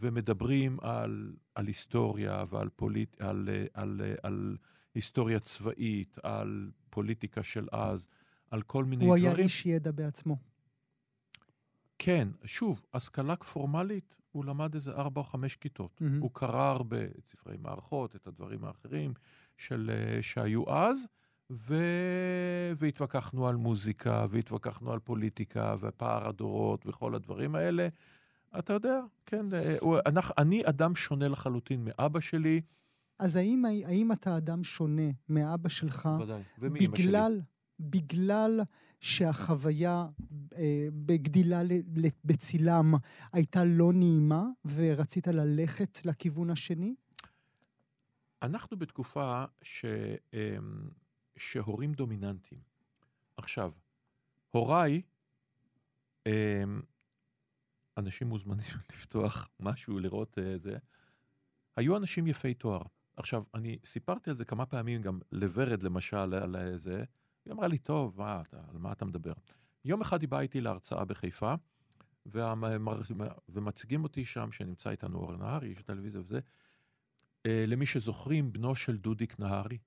[0.00, 3.20] ומדברים על, על היסטוריה ועל פוליט...
[3.20, 4.56] על, על, על, על
[4.94, 8.08] היסטוריה צבאית, על פוליטיקה של אז,
[8.50, 9.34] על כל מיני הוא דברים.
[9.34, 10.36] היה איש ידע בעצמו.
[11.98, 16.00] כן, שוב, השכלה פורמלית, הוא למד איזה ארבע או חמש כיתות.
[16.00, 16.20] מהמם.
[16.20, 19.14] הוא קרא הרבה את ספרי מערכות, את הדברים האחרים
[19.58, 21.06] של, שהיו אז,
[21.52, 21.74] ו...
[22.76, 27.88] והתווכחנו על מוזיקה, והתווכחנו על פוליטיקה, ופער הדורות, וכל הדברים האלה.
[28.58, 32.60] אתה יודע, כן, אה, הוא, אנחנו, אני אדם שונה לחלוטין מאבא שלי.
[33.18, 36.42] אז האם, האם אתה אדם שונה מאבא שלך ודאי.
[36.58, 36.88] ומאמא שלי.
[36.88, 37.40] בגלל,
[37.80, 38.60] בגלל
[39.00, 40.06] שהחוויה
[40.56, 42.94] אה, בגדילה ל- ל- בצילם
[43.32, 46.94] הייתה לא נעימה ורצית ללכת לכיוון השני?
[48.42, 49.84] אנחנו בתקופה ש,
[50.34, 50.88] אמ,
[51.36, 52.60] שהורים דומיננטיים.
[53.36, 53.72] עכשיו,
[54.50, 55.02] הוריי,
[56.26, 56.80] אמ,
[57.96, 60.76] אנשים מוזמנים לפתוח משהו, לראות אה, זה,
[61.76, 62.82] היו אנשים יפי תואר.
[63.16, 67.04] עכשיו, אני סיפרתי על זה כמה פעמים גם לוורד, למשל, על אה, זה,
[67.44, 69.32] היא אמרה לי, טוב, מה, אתה, על מה אתה מדבר?
[69.84, 71.54] יום אחד היא באה איתי להרצאה בחיפה,
[72.26, 73.00] והמר...
[73.48, 76.40] ומציגים אותי שם, שנמצא איתנו אורן נהרי, יש טלוויזיה וזה,
[77.46, 79.78] אה, למי שזוכרים, בנו של דודיק נהרי,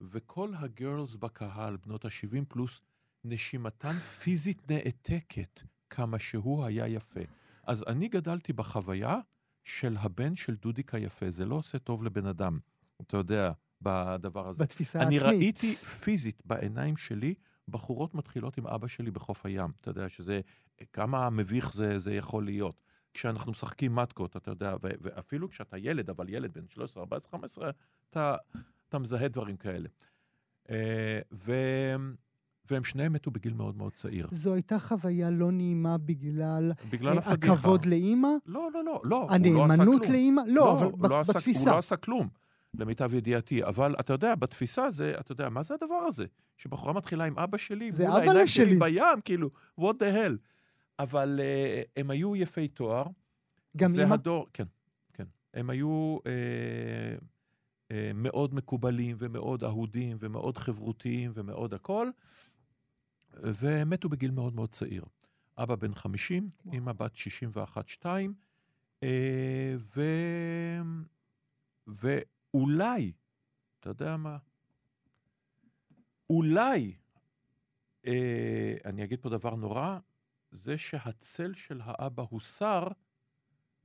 [0.00, 2.80] וכל הגרלס בקהל, בנות ה-70 פלוס,
[3.24, 5.60] נשימתן פיזית נעתקת
[5.90, 7.20] כמה שהוא היה יפה.
[7.66, 9.18] אז אני גדלתי בחוויה
[9.64, 11.30] של הבן של דודיק היפה.
[11.30, 12.58] זה לא עושה טוב לבן אדם,
[13.00, 14.64] אתה יודע, בדבר הזה.
[14.64, 15.34] בתפיסה אני העצמית.
[15.34, 17.34] ראיתי פיזית בעיניים שלי
[17.68, 19.70] בחורות מתחילות עם אבא שלי בחוף הים.
[19.80, 20.40] אתה יודע שזה,
[20.92, 22.82] כמה מביך זה, זה יכול להיות.
[23.14, 27.70] כשאנחנו משחקים מתקות, אתה יודע, ו- ואפילו כשאתה ילד, אבל ילד בן 13, 14, 15,
[28.10, 28.36] אתה,
[28.88, 29.88] אתה מזהה דברים כאלה.
[30.70, 31.96] אה, ו-
[32.70, 34.28] והם שניהם מתו בגיל מאוד מאוד צעיר.
[34.30, 37.32] זו הייתה חוויה לא נעימה בגלל בגלל אה.
[37.32, 38.28] הכבוד לאימא?
[38.46, 39.04] לא, לא, לא, לא.
[39.04, 40.12] לא הנאמנות כלום.
[40.12, 40.42] לאימא?
[40.46, 41.70] לא, אבל הוא לא עשה- בתפיסה.
[41.70, 42.28] הוא לא עשה כלום,
[42.74, 43.64] למיטב ידיעתי.
[43.64, 46.24] אבל אתה יודע, בתפיסה זה, אתה יודע, מה זה הדבר הזה?
[46.56, 48.66] שבחורה מתחילה עם אבא שלי, זה העיניים שלי.
[48.66, 50.36] שלי בים, כאילו, what the hell.
[50.98, 53.04] אבל uh, הם היו יפי תואר.
[53.76, 54.14] גם זה אימא?
[54.14, 54.64] הדור, כן,
[55.12, 55.24] כן.
[55.54, 56.32] הם היו אה,
[57.92, 62.08] אה, מאוד מקובלים ומאוד אהודים ומאוד חברותיים ומאוד הכל,
[63.32, 65.04] והם מתו בגיל מאוד מאוד צעיר.
[65.58, 66.76] אבא בן 50, וואו.
[66.76, 67.12] אמא בת
[68.02, 68.06] 61-2,
[69.02, 70.02] אה, ו...
[71.86, 73.12] ואולי,
[73.80, 74.38] אתה יודע מה?
[76.30, 76.96] אולי,
[78.06, 79.98] אה, אני אגיד פה דבר נורא,
[80.50, 82.86] זה שהצל של האבא הוסר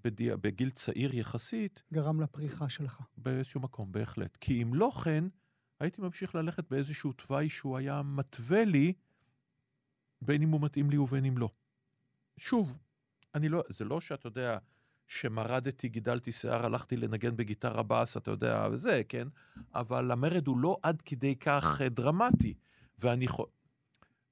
[0.04, 0.36] בדי...
[0.36, 3.02] בגיל צעיר יחסית, גרם לפריחה שלך.
[3.18, 4.38] באיזשהו מקום, בהחלט.
[4.38, 5.24] כי אם לא כן,
[5.80, 8.94] הייתי ממשיך ללכת באיזשהו תוואי שהוא היה מתווה לי
[10.22, 11.50] בין אם הוא מתאים לי ובין אם לא.
[12.38, 12.78] שוב,
[13.36, 14.58] אני לא, זה לא שאתה יודע,
[15.08, 19.28] שמרדתי, גידלתי שיער, הלכתי לנגן בגיטרה בס, אתה יודע, וזה, כן?
[19.74, 22.54] אבל המרד הוא לא עד כדי כך אה, דרמטי.
[23.00, 23.46] ואני חו...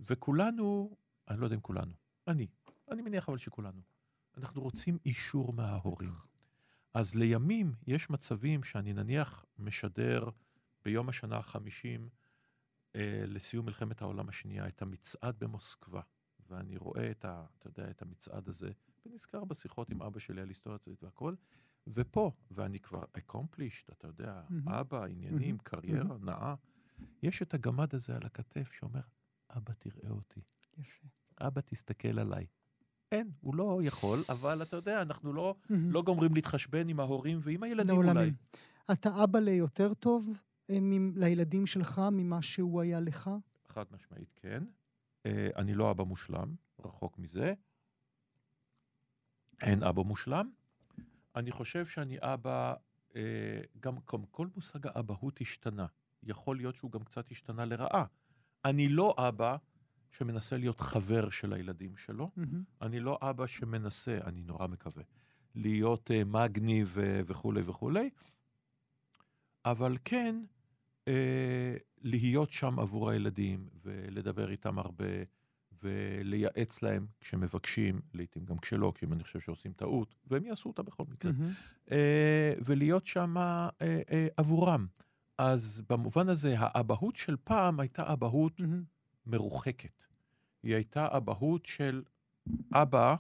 [0.10, 0.96] וכולנו,
[1.30, 1.94] אני לא יודע אם כולנו,
[2.28, 2.48] אני,
[2.92, 3.82] אני מניח אבל שכולנו,
[4.38, 6.12] אנחנו רוצים אישור מההורים.
[6.94, 10.30] אז לימים יש מצבים שאני נניח משדר
[10.86, 12.10] ביום השנה החמישים
[13.28, 16.02] לסיום מלחמת העולם השנייה את המצעד במוסקבה,
[16.50, 18.72] ואני רואה את, ה, אתה יודע, את המצעד הזה,
[19.06, 21.36] ונזכר בשיחות עם אבא שלי על היסטוריה צבאית והכל,
[21.88, 24.70] ופה, ואני כבר accomplished, אתה יודע, מהמם.
[24.70, 25.58] אבא, עניינים, מהמם.
[25.58, 26.56] קריירה, נאה,
[27.24, 29.02] יש את הגמד הזה על הכתף שאומר,
[29.50, 30.42] אבא, תראה אותי,
[30.78, 31.08] יפה.
[31.42, 32.46] אבא, תסתכל עליי.
[33.12, 35.92] אין, הוא לא יכול, אבל אתה יודע, אנחנו לא, מהמם.
[35.92, 38.18] לא גומרים להתחשבן עם ההורים ועם הילדים לעולמים.
[38.18, 38.32] אולי.
[38.92, 40.34] אתה אבא ליותר טוב אה,
[41.16, 43.30] לילדים שלך ממה שהוא היה לך?
[43.68, 44.64] חד משמעית כן.
[45.26, 47.54] אה, אני לא אבא מושלם, רחוק מזה.
[49.62, 50.50] אין אבא מושלם.
[51.36, 52.74] אני חושב שאני אבא,
[53.16, 53.22] אה,
[53.80, 53.96] גם
[54.32, 55.86] כל מושג האבהות השתנה.
[56.24, 58.06] יכול להיות שהוא גם קצת השתנה לרעה.
[58.66, 59.58] אני לא אבא
[60.12, 62.32] שמנסה להיות חבר של הילדים שלו.
[62.36, 62.64] מהמם.
[62.82, 65.04] אני לא אבא שמנסה, אני נורא מקווה,
[65.56, 68.10] להיות uh, מגניב uh, וכולי וכולי,
[69.66, 70.44] אבל כן
[71.06, 71.10] uh,
[72.02, 75.06] להיות שם עבור הילדים ולדבר איתם הרבה
[75.84, 80.84] ולייעץ להם כשמבקשים, לעתים גם כשלא, כי אם אני חושב שעושים טעות, והם יעשו אותה
[80.84, 81.52] בכל מקרה, מהמם.
[81.86, 81.92] uh,
[82.66, 84.88] ולהיות שם uh, uh, עבורם.
[85.38, 88.84] אז במובן הזה, האבהות של פעם הייתה אבהות מהמם.
[89.26, 90.04] מרוחקת.
[90.64, 92.04] היא הייתה אבהות של
[92.74, 93.16] אבא,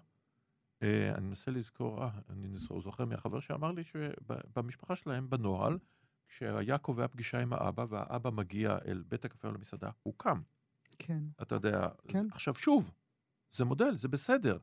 [0.83, 5.77] אה, אני מנסה לזכור, אה, אני זוכר מהחבר שאמר לי שבמשפחה שלהם, בנוהל,
[6.27, 10.41] כשהיה קובע פגישה עם האבא, והאבא מגיע אל בית הקפה או למסעדה, הוא קם.
[10.99, 11.23] כן.
[11.41, 12.27] אתה יודע, כן.
[12.31, 12.91] עכשיו שוב,
[13.51, 14.57] זה מודל, זה בסדר,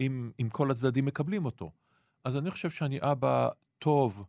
[0.00, 1.72] אם, אם כל הצדדים מקבלים אותו.
[2.24, 4.24] אז אני חושב שאני אבא טוב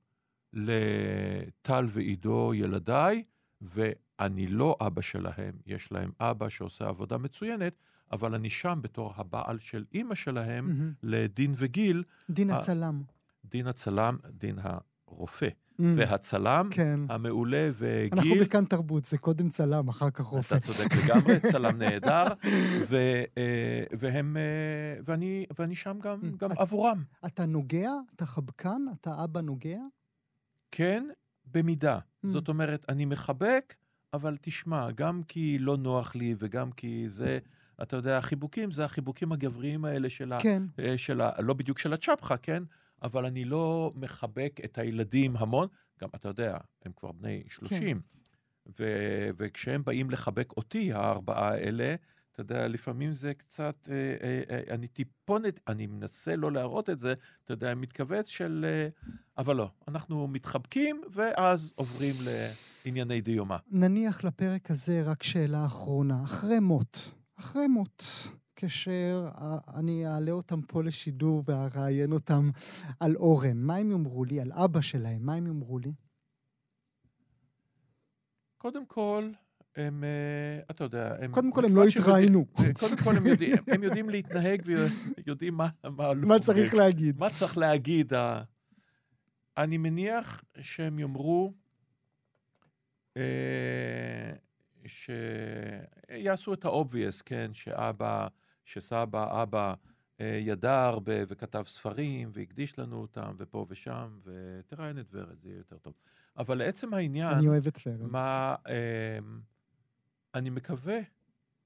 [0.54, 3.24] לטל ועידו, ילדיי,
[3.62, 7.74] ואני לא אבא שלהם, יש להם אבא שעושה עבודה מצוינת,
[8.12, 10.94] אבל אני שם בתור הבעל של אימא שלהם מהמם.
[11.04, 13.04] לדין וגיל, דין הצלם.
[13.46, 15.48] דין הצלם, דין הרופא.
[15.96, 17.00] והצלם כן.
[17.10, 17.86] המעולה אנחנו
[18.22, 20.56] וגיל, בכאן תרבות, זה קודם צלם, אחר כך רופא.
[20.56, 22.24] אתה צודק לגמרי, צלם נהדר,
[22.90, 22.96] ו,
[23.38, 27.04] אה, והם, אה, ואני, ואני שם גם, Mm, גם את- עבורם.
[27.26, 27.92] אתה נוגע?
[28.16, 28.82] אתה חבקן?
[29.02, 29.80] אתה אבא נוגע?
[30.72, 31.08] כן,
[31.46, 31.98] במידה.
[31.98, 32.28] Mm.
[32.30, 33.74] זאת אומרת, אני מחבק,
[34.14, 37.40] אבל תשמע, גם כי לא נוח לי וגם כי זה,
[37.82, 40.38] אתה יודע, החיבוקים זה החיבוקים הגבריים האלה של ה...
[40.40, 40.64] כן.
[40.80, 41.30] אה, של ה...
[41.40, 42.64] לא בדיוק של הצ'פחה, כן?
[43.04, 45.68] אבל אני לא מחבק את הילדים המון.
[46.02, 48.02] גם, אתה יודע, הם כבר בני 30.
[48.80, 48.84] ו...
[49.38, 51.96] וכשהם באים לחבק אותי, הארבעה האלה,
[52.32, 57.00] אתה יודע, לפעמים זה קצת, אה, אה, אה, אני טיפונת, אני מנסה לא להראות את
[57.00, 57.14] זה,
[57.46, 58.66] אתה יודע, מתכווץ של...
[58.68, 58.88] אה,
[59.38, 62.14] אבל לא, אנחנו מתחבקים, ואז עוברים
[62.86, 63.58] לענייני דיומא.
[63.72, 66.24] נניח לפרק הזה רק שאלה אחרונה.
[66.24, 68.04] אחרי מות, אחרי מות,
[68.66, 72.50] כשאני אעלה אותם פה לשידור ואראיין אותם
[73.00, 74.42] על אורן, מה הם יאמרו לי?
[74.42, 75.92] על אבא שלהם, מה הם יאמרו לי?
[78.58, 79.30] קודם כל,
[79.76, 81.32] הם, אה, אתה יודע, הם...
[81.34, 82.46] קודם כל, הם לא התראיינו.
[82.58, 85.68] יודעים- קודם כל, הם יודעים, הם יודעים להתנהג ויודעים מה...
[85.84, 86.74] מה, מה צריך.
[86.74, 87.20] להגיד?
[87.20, 88.14] מה צריך להגיד?
[89.58, 91.54] אני מניח שהם יאמרו
[93.18, 94.32] אה,
[94.86, 97.50] שיעשו את ה-obvious, כן?
[97.54, 98.28] שאבא,
[98.72, 99.74] שסבא, אבא
[100.22, 105.58] אה, ידע הרבה וכתב ספרים והקדיש לנו אותם ופה ושם, ותראיין את ורד, זה יהיה
[105.58, 105.94] יותר טוב.
[106.38, 107.34] אבל לעצם העניין...
[107.38, 108.00] אני אוהב את פרץ.
[108.00, 109.42] מה, אמ,
[110.36, 111.00] אני מקווה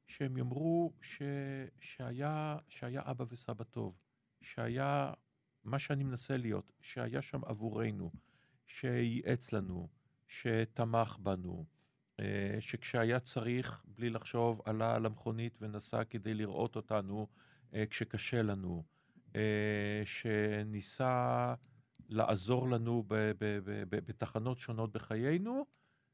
[0.07, 1.21] שהם יאמרו ש,
[1.79, 3.99] שהיה, שהיה אבא וסבא טוב,
[4.41, 5.13] שהיה
[5.63, 8.11] מה שאני מנסה להיות, שהיה שם עבורנו,
[8.67, 9.87] שייעץ לנו,
[10.27, 11.65] שתמך בנו,
[12.59, 17.27] שכשהיה צריך, בלי לחשוב, עלה על המכונית ונסע כדי לראות אותנו
[17.73, 18.83] אה, כשקשה לנו,
[19.35, 21.53] אה, שניסה
[22.09, 23.03] לעזור לנו
[23.89, 25.65] בתחנות שונות בחיינו,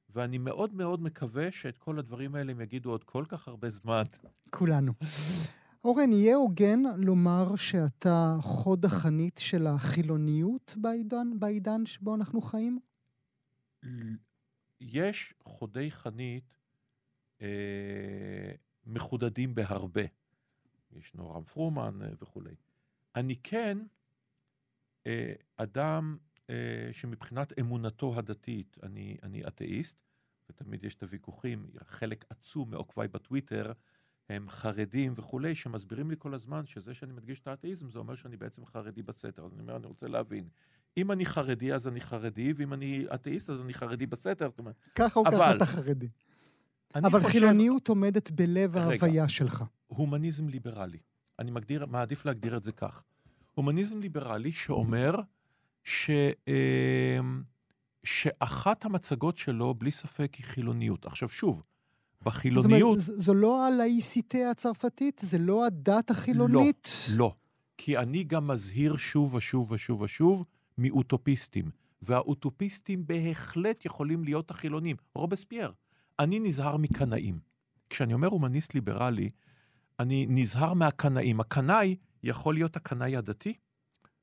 [0.10, 4.04] ואני מאוד מאוד מקווה שאת כל הדברים האלה הם יגידו עוד כל כך הרבה זמן.
[4.50, 4.94] כולנו.
[5.84, 12.80] אורן, יהיה הוגן לומר שאתה חוד החנית של החילוניות בעידן, בעידן שבו אנחנו חיים?
[14.82, 16.58] יש חודי חנית
[17.41, 18.52] אה,
[18.86, 20.04] מחודדים בהרבה.
[20.91, 22.56] ישנו רם פרומן אה, וכולי.
[23.15, 23.78] אני כן
[25.08, 26.17] אה, אדם
[26.50, 29.98] אה, שמבחינת אמונתו הדתית, אני, אני אתאיסט,
[30.50, 33.72] ותמיד יש את הוויכוחים, חלק עצום מעוקביי בטוויטר
[34.30, 38.38] הם חרדים וכולי, שמסבירים לי כל הזמן שזה שאני מדגיש את האתאיזם, זה אומר שאני
[38.38, 39.46] בעצם חרדי בסתר.
[39.46, 40.50] אז אני אומר, אני רוצה להבין.
[40.97, 44.49] אם אני חרדי, אז אני חרדי, ואם אני אתאיסט, אז אני חרדי בסתר.
[44.49, 46.10] זאת אומרת, ככה או ככה אתה חרדי.
[46.95, 48.88] אבל חושב- חילוניות עומדת בלב רגע.
[49.06, 49.63] ההוויה שלך.
[49.88, 50.97] הומניזם ליברלי.
[51.39, 53.04] אני מגדיר, מעדיף להגדיר את זה כך.
[53.56, 55.15] הומניזם ליברלי שאומר
[55.84, 56.10] ש,
[56.47, 57.19] אה,
[58.04, 61.06] שאחת המצגות שלו, בלי ספק, היא חילוניות.
[61.06, 61.65] עכשיו, שוב, זאת
[62.23, 62.82] בחילוניות...
[62.82, 65.21] אומרת, ז- זו לא הלאיסיטה הצרפתית?
[65.23, 66.89] זה לא הדת החילונית?
[67.15, 67.34] לא.
[67.77, 70.43] כי אני גם מזהיר שוב ושוב ושוב ושוב
[70.77, 71.71] מאוטופיסטים.
[72.01, 74.95] והאוטופיסטים בהחלט יכולים להיות החילונים.
[75.15, 75.71] רובספייר.
[76.19, 77.39] אני נזהר מקנאים.
[77.89, 79.29] כשאני אומר הומניסט ליברלי,
[79.99, 81.39] אני נזהר מהקנאים.
[81.39, 83.53] הקנאי יכול להיות הקנאי הדתי,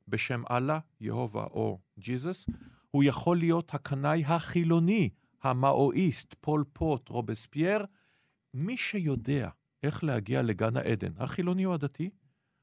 [0.08, 2.46] בשם אללה, יהובה או ג'יזוס.
[2.90, 5.10] הוא יכול להיות הקנאי החילוני,
[5.42, 7.84] המאואיסט, פול פוט, רובספייר.
[8.54, 9.48] מי שיודע
[9.82, 12.10] איך להגיע לגן העדן, החילוני או הדתי,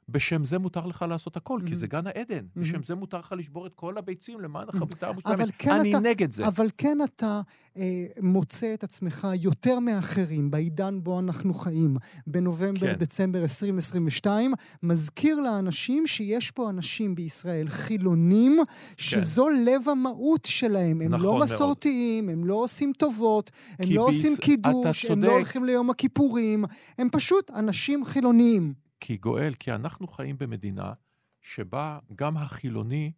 [0.10, 1.76] בשם זה מותר לך לעשות הכל, כי Mhm.
[1.76, 2.40] זה גן העדן.
[2.46, 2.60] Mhm.
[2.60, 5.54] בשם זה מותר לך לשבור את כל הביצים למען החביתה אבל המושלמת.
[5.58, 6.48] כן אני אתה- נגד זה.
[6.48, 7.42] אבל כן אתה
[7.78, 7.84] אה,
[8.22, 13.00] מוצא את עצמך יותר מאחרים בעידן בו אנחנו חיים, בנובמבר, כן.
[13.00, 18.58] דצמבר 2022, מזכיר לאנשים שיש פה אנשים בישראל חילונים,
[18.98, 21.02] שזו לב המהות שלהם.
[21.02, 21.44] הם נכון לא מאוד.
[21.44, 25.32] מסורתיים, הם לא עושים טובות, הם לא ביס- עושים קידוש, הם לא.
[25.32, 26.66] הולכים ליום הכיפורים,
[26.98, 28.85] הם פשוט אנשים חילוניים.
[29.00, 30.94] כי גואל, כי אנחנו חיים במדינה
[31.42, 33.12] שבה גם החילוני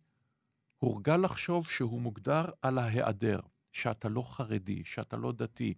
[0.78, 3.40] הורגל לחשוב שהוא מוגדר על ההיעדר,
[3.72, 5.74] שאתה לא חרדי, שאתה לא דתי.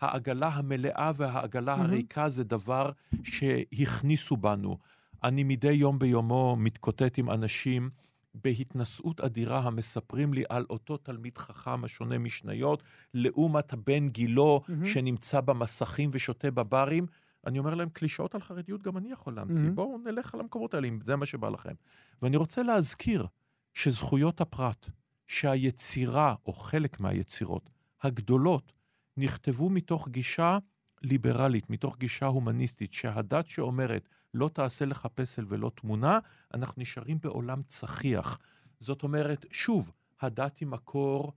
[0.00, 1.90] העגלה המלאה והעגלה מהמם.
[1.90, 2.90] הריקה זה דבר
[3.24, 4.78] שהכניסו בנו.
[5.24, 7.90] אני מדי יום ביומו מתקוטט עם אנשים
[8.34, 12.82] בהתנשאות אדירה המספרים לי על אותו תלמיד חכם השונה משניות,
[13.14, 14.86] לעומת הבן גילו מהמם.
[14.86, 17.06] שנמצא במסכים ושותה בברים.
[17.46, 19.62] אני אומר להם, קלישאות על חרדיות גם אני יכול להמציא.
[19.62, 19.74] מהמם.
[19.74, 21.74] בואו נלך על המקומות האלה, אם זה מה שבא לכם.
[22.22, 23.26] ואני רוצה להזכיר
[23.74, 24.90] שזכויות הפרט,
[25.26, 27.70] שהיצירה, או חלק מהיצירות,
[28.02, 28.72] הגדולות,
[29.16, 30.58] נכתבו מתוך גישה
[31.02, 36.18] ליברלית, מתוך גישה הומניסטית, שהדת שאומרת, לא תעשה לך פסל ולא תמונה,
[36.54, 38.38] אנחנו נשארים בעולם צחיח.
[38.80, 41.32] זאת אומרת, שוב, הדת היא מקור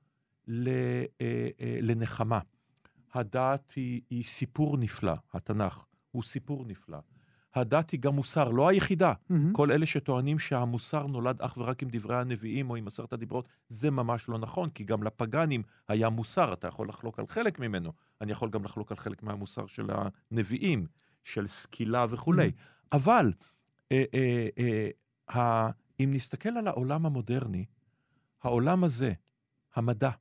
[0.49, 0.55] אה,
[1.21, 2.39] אה, לנחמה.
[3.13, 6.97] הדת היא, היא סיפור נפלא, התנ"ך הוא סיפור נפלא.
[7.56, 9.13] הדת היא גם מוסר, לא היחידה.
[9.30, 9.54] מהמם.
[9.54, 13.91] כל אלה שטוענים שהמוסר נולד אך ורק עם דברי הנביאים או עם עשרת הדיברות, זה
[13.91, 17.91] ממש לא נכון, כי גם לפגאנים היה מוסר, אתה יכול לחלוק על חלק ממנו.
[18.21, 19.89] אני יכול גם לחלוק על חלק מהמוסר של
[20.32, 20.86] הנביאים,
[21.23, 22.52] של סקילה וכולי.
[22.91, 23.34] אבל
[23.91, 24.89] אה, אה, אה,
[25.39, 27.65] ה, אם נסתכל על העולם המודרני,
[28.43, 29.13] העולם הזה,
[29.76, 30.12] המדע,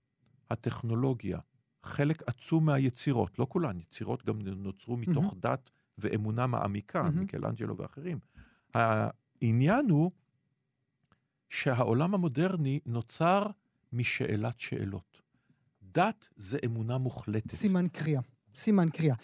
[0.50, 1.38] הטכנולוגיה,
[1.83, 7.18] חלק עצום מהיצירות, לא כולן, יצירות גם נוצרו מתוך דת ואמונה מעמיקה, מהמם.
[7.18, 8.18] מיקלנג'לו ואחרים.
[8.74, 10.11] העניין הוא
[11.50, 13.46] שהעולם המודרני נוצר
[13.92, 15.22] משאלת שאלות.
[15.83, 17.50] דת זה אמונה מוחלטת.
[17.50, 18.20] סימן קריאה.
[18.55, 19.14] סימן קריאה.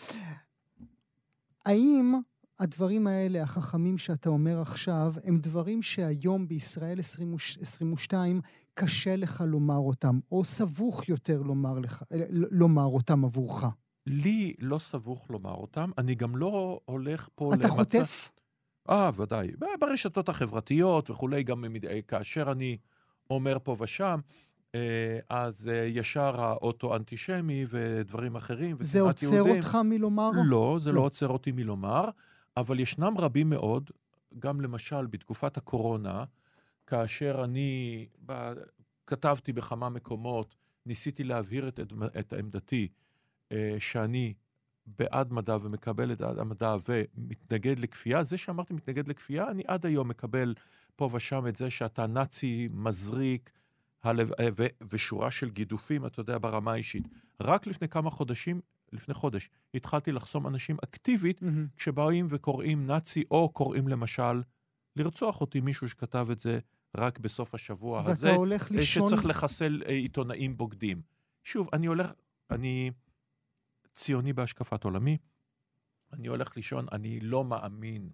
[1.66, 2.14] האם
[2.58, 8.40] הדברים האלה, החכמים שאתה אומר עכשיו, הם דברים שהיום בישראל 2022
[8.74, 13.64] קשה לך לומר אותם, או סבוך יותר לומר, לך, אה, לומר אותם עבורך?
[14.08, 17.76] לי לא סבוך לומר אותם, אני גם לא הולך פה אתה למצב...
[17.76, 18.30] חוטף?
[18.90, 19.50] אה, ודאי.
[19.80, 22.76] ברשתות החברתיות וכולי, גם אה, כאשר אני
[23.30, 24.20] אומר פה ושם,
[24.74, 29.56] אה, אז אה, ישר האוטו אנטישמי ודברים אחרים, זה עוצר יהודים.
[29.56, 30.30] אותך מלומר?
[30.44, 30.96] לא, זה לא.
[30.96, 32.04] לא עוצר אותי מלומר,
[32.56, 33.90] אבל ישנם רבים מאוד,
[34.38, 36.24] גם למשל בתקופת הקורונה,
[36.86, 38.52] כאשר אני ב...
[39.06, 40.54] כתבתי בכמה מקומות,
[40.86, 41.80] ניסיתי להבהיר את,
[42.18, 42.88] את עמדתי,
[43.78, 44.34] שאני
[44.98, 48.22] בעד מדע ומקבל את המדע ומתנגד לכפייה.
[48.22, 50.54] זה שאמרתי מתנגד לכפייה, אני עד היום מקבל
[50.96, 53.50] פה ושם את זה שאתה נאצי, מזריק,
[54.02, 54.30] הלב...
[54.40, 54.66] אה, ו...
[54.92, 57.08] ושורה של גידופים, אתה יודע, ברמה האישית.
[57.40, 58.60] רק לפני כמה חודשים,
[58.92, 61.66] לפני חודש, התחלתי לחסום אנשים אקטיבית מהמם.
[61.76, 64.42] כשבאים וקוראים נאצי, או קוראים למשל
[64.96, 66.58] לרצוח אותי, מישהו שכתב את זה
[66.96, 68.36] רק בסוף השבוע הזה, אה,
[68.70, 69.06] לישון...
[69.06, 71.02] שצריך לחסל אה, עיתונאים בוגדים.
[71.44, 72.12] שוב, אני הולך,
[72.50, 72.90] אני
[73.98, 75.16] ציוני בהשקפת עולמי,
[76.12, 78.08] אני הולך לישון, אני לא מאמין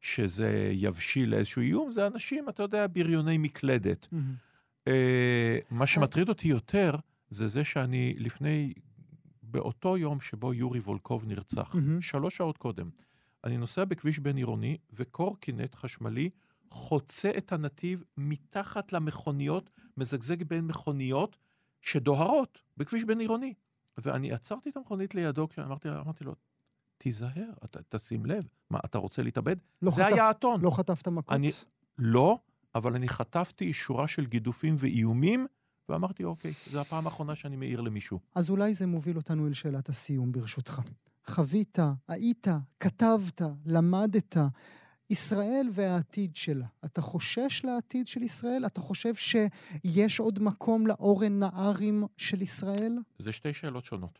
[0.00, 4.08] שזה יבשיל לאיזשהו איום, זה אנשים, אתה יודע, בריוני מקלדת.
[4.88, 6.94] אה, מה שמטריד אותי יותר,
[7.30, 8.72] זה זה שאני לפני,
[9.42, 12.02] באותו יום שבו יורי וולקוב נרצח, מהמם.
[12.02, 12.90] שלוש שעות קודם,
[13.44, 16.30] אני נוסע בכביש בין-עירוני, וקורקינט חשמלי
[16.70, 21.36] חוצה את הנתיב מתחת למכוניות, מזגזג בין מכוניות
[21.82, 23.54] שדוהרות בכביש בין-עירוני.
[23.98, 26.34] ואני עצרתי את המכונית לידו, כשאמרתי אמרתי לו,
[26.98, 28.44] תיזהר, אתה, תשים לב.
[28.70, 29.56] מה, אתה רוצה להתאבד?
[29.82, 30.60] לא זה חטף- היה הטון.
[30.60, 31.32] לא חטפת מכות?
[31.34, 31.50] אני-
[31.98, 32.38] לא,
[32.74, 35.46] אבל אני חטפתי שורה של גידופים ואיומים,
[35.88, 38.20] ואמרתי, אוקיי, זו הפעם האחרונה שאני מעיר למישהו.
[38.34, 40.80] אז אולי זה מוביל אותנו אל שאלת הסיום, ברשותך.
[41.26, 41.78] חווית,
[42.08, 42.46] היית,
[42.80, 44.36] כתבת, למדת.
[45.10, 46.66] ישראל והעתיד שלה.
[46.84, 48.66] אתה חושש לעתיד של ישראל?
[48.66, 52.98] אתה חושב שיש עוד מקום לאורן נהרים של ישראל?
[53.18, 54.18] זה שתי שאלות שונות.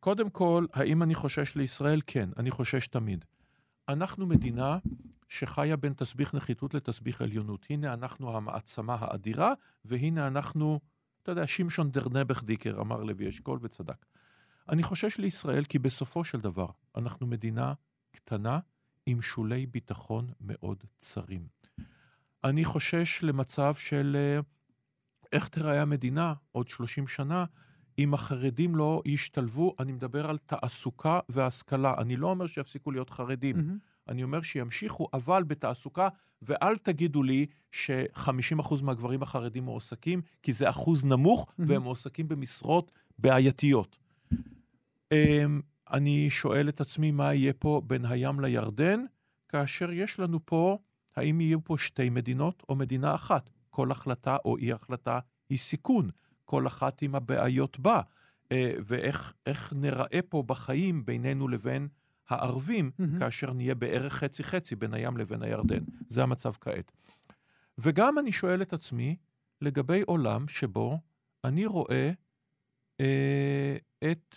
[0.00, 2.00] קודם כל, האם אני חושש לישראל?
[2.06, 3.24] כן, אני חושש תמיד.
[3.88, 4.78] אנחנו מדינה
[5.28, 7.66] שחיה בין תסביך נחיתות לתסביך עליונות.
[7.70, 9.52] הנה אנחנו המעצמה האדירה,
[9.84, 10.80] והנה אנחנו,
[11.22, 14.06] אתה יודע, שמשון דרנבך דיקר, אמר לוי אשכול וצדק.
[14.68, 17.72] אני חושש לישראל כי בסופו של דבר אנחנו מדינה
[18.10, 18.58] קטנה
[19.10, 21.46] עם שולי ביטחון מאוד צרים.
[22.44, 24.40] אני חושש למצב של אה,
[25.32, 27.44] איך תיראה המדינה עוד 30 שנה
[27.98, 31.94] אם החרדים לא ישתלבו, אני מדבר על תעסוקה והשכלה.
[31.98, 33.78] אני לא אומר שיפסיקו להיות חרדים, מהמם.
[34.08, 36.08] אני אומר שימשיכו, אבל בתעסוקה,
[36.42, 41.70] ואל תגידו לי ש-50% מהגברים החרדים מועסקים, כי זה אחוז נמוך, מהמם.
[41.70, 43.98] והם מועסקים במשרות בעייתיות.
[45.92, 49.04] אני שואל את עצמי מה יהיה פה בין הים לירדן,
[49.48, 50.78] כאשר יש לנו פה,
[51.16, 53.50] האם יהיו פה שתי מדינות או מדינה אחת?
[53.70, 55.18] כל החלטה או אי החלטה
[55.48, 56.10] היא סיכון,
[56.44, 58.00] כל אחת עם הבעיות בה.
[58.52, 61.88] אה, ואיך איך ניראה פה בחיים בינינו לבין
[62.28, 63.18] הערבים, מהמם.
[63.18, 65.84] כאשר נהיה בערך חצי-חצי בין הים לבין הירדן.
[66.08, 66.92] זה המצב כעת.
[67.78, 69.16] וגם אני שואל את עצמי,
[69.60, 70.98] לגבי עולם שבו
[71.44, 72.10] אני רואה
[73.00, 73.76] אה,
[74.10, 74.36] את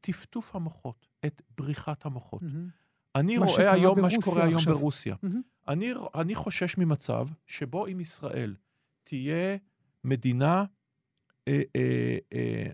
[0.00, 2.42] טפטוף המוחות, את בריחת המוחות.
[2.42, 2.68] מהמם.
[3.14, 4.74] אני רואה היום מה שקורה היום עכשיו.
[4.74, 5.16] ברוסיה.
[5.22, 5.40] מהמם.
[5.68, 8.56] אני, אני חושש ממצב שבו אם ישראל
[9.02, 9.56] תהיה
[10.04, 10.64] מדינה,
[11.48, 12.66] אה, אה, אה,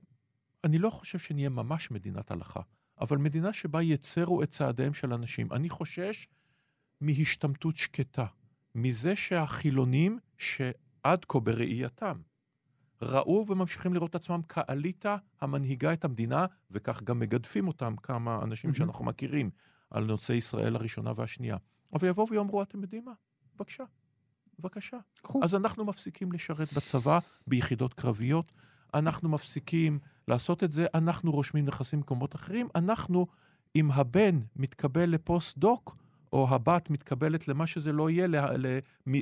[0.64, 2.60] אני לא חושב שנהיה ממש מדינת הלכה,
[3.00, 5.52] אבל מדינה שבה יצרו את צעדיהם של אנשים.
[5.52, 6.28] אני חושש
[7.00, 8.26] מהשתמטות שקטה,
[8.74, 12.20] מזה שהחילונים, שעד כה בראייתם,
[13.02, 18.74] ראו וממשיכים לראות את עצמם כאליטה המנהיגה את המדינה, וכך גם מגדפים אותם כמה אנשים.
[18.74, 19.50] שאנחנו מכירים
[19.90, 21.56] על נושאי ישראל הראשונה והשנייה.
[21.92, 23.12] אבל יבואו ויאמרו, אתם יודעים מה?
[23.56, 23.84] בבקשה,
[24.58, 24.96] בבקשה.
[25.22, 25.44] קחו.
[25.44, 28.52] אז אנחנו מפסיקים לשרת בצבא, ביחידות קרביות,
[28.94, 33.26] אנחנו מפסיקים לעשות את זה, אנחנו רושמים נכסים במקומות אחרים, אנחנו,
[33.76, 35.96] אם הבן מתקבל לפוסט-דוק,
[36.36, 38.26] או הבת מתקבלת למה שזה לא יהיה,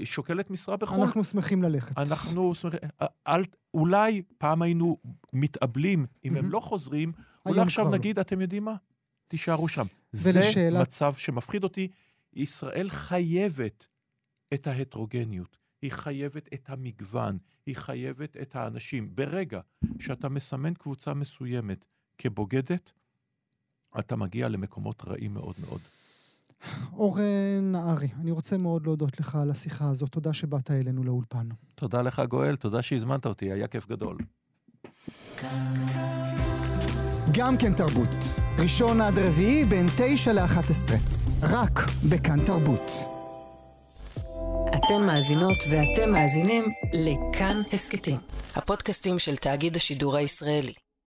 [0.05, 1.99] שוקלת משרה בחו"ל, אנחנו שמחים ללכת.
[1.99, 2.85] אנחנו, אומרת,
[3.29, 3.43] אל,
[3.75, 4.99] אולי פעם היינו
[5.33, 6.51] מתאבלים אם הם מהמם.
[6.51, 7.13] לא חוזרים,
[7.47, 7.91] אולי עכשיו לא.
[7.91, 8.75] נגיד, אתם יודעים מה?
[9.29, 9.85] תישארו שם.
[10.15, 11.89] ולשאלת- זה מצב שמפחיד אותי.
[12.33, 13.87] ישראל חייבת
[14.55, 19.11] את ההטרוגניות, היא חייבת את המגוון, היא חייבת את האנשים.
[19.15, 19.61] ברגע
[20.01, 21.85] שאתה מסמן קבוצה מסוימת
[22.19, 22.93] כבוגדת,
[23.99, 25.81] אתה מגיע למקומות רעים מאוד מאוד.
[26.93, 30.11] אורן נהרי, אני רוצה מאוד להודות לך על השיחה הזאת.
[30.11, 31.49] תודה שבאת אלינו לאולפן.
[31.75, 34.17] תודה לך, גואל, תודה שהזמנת אותי, היה כיף גדול.
[37.33, 38.41] גם כן תרבות.
[38.63, 40.93] ראשון עד רביעי בין 9 ל-11.
[41.43, 42.91] רק בכאן תרבות.
[44.75, 48.17] אתן מאזינות ואתם מאזינים לכאן הסכתים,
[48.55, 50.73] הפודקאסטים של תאגיד השידור הישראלי.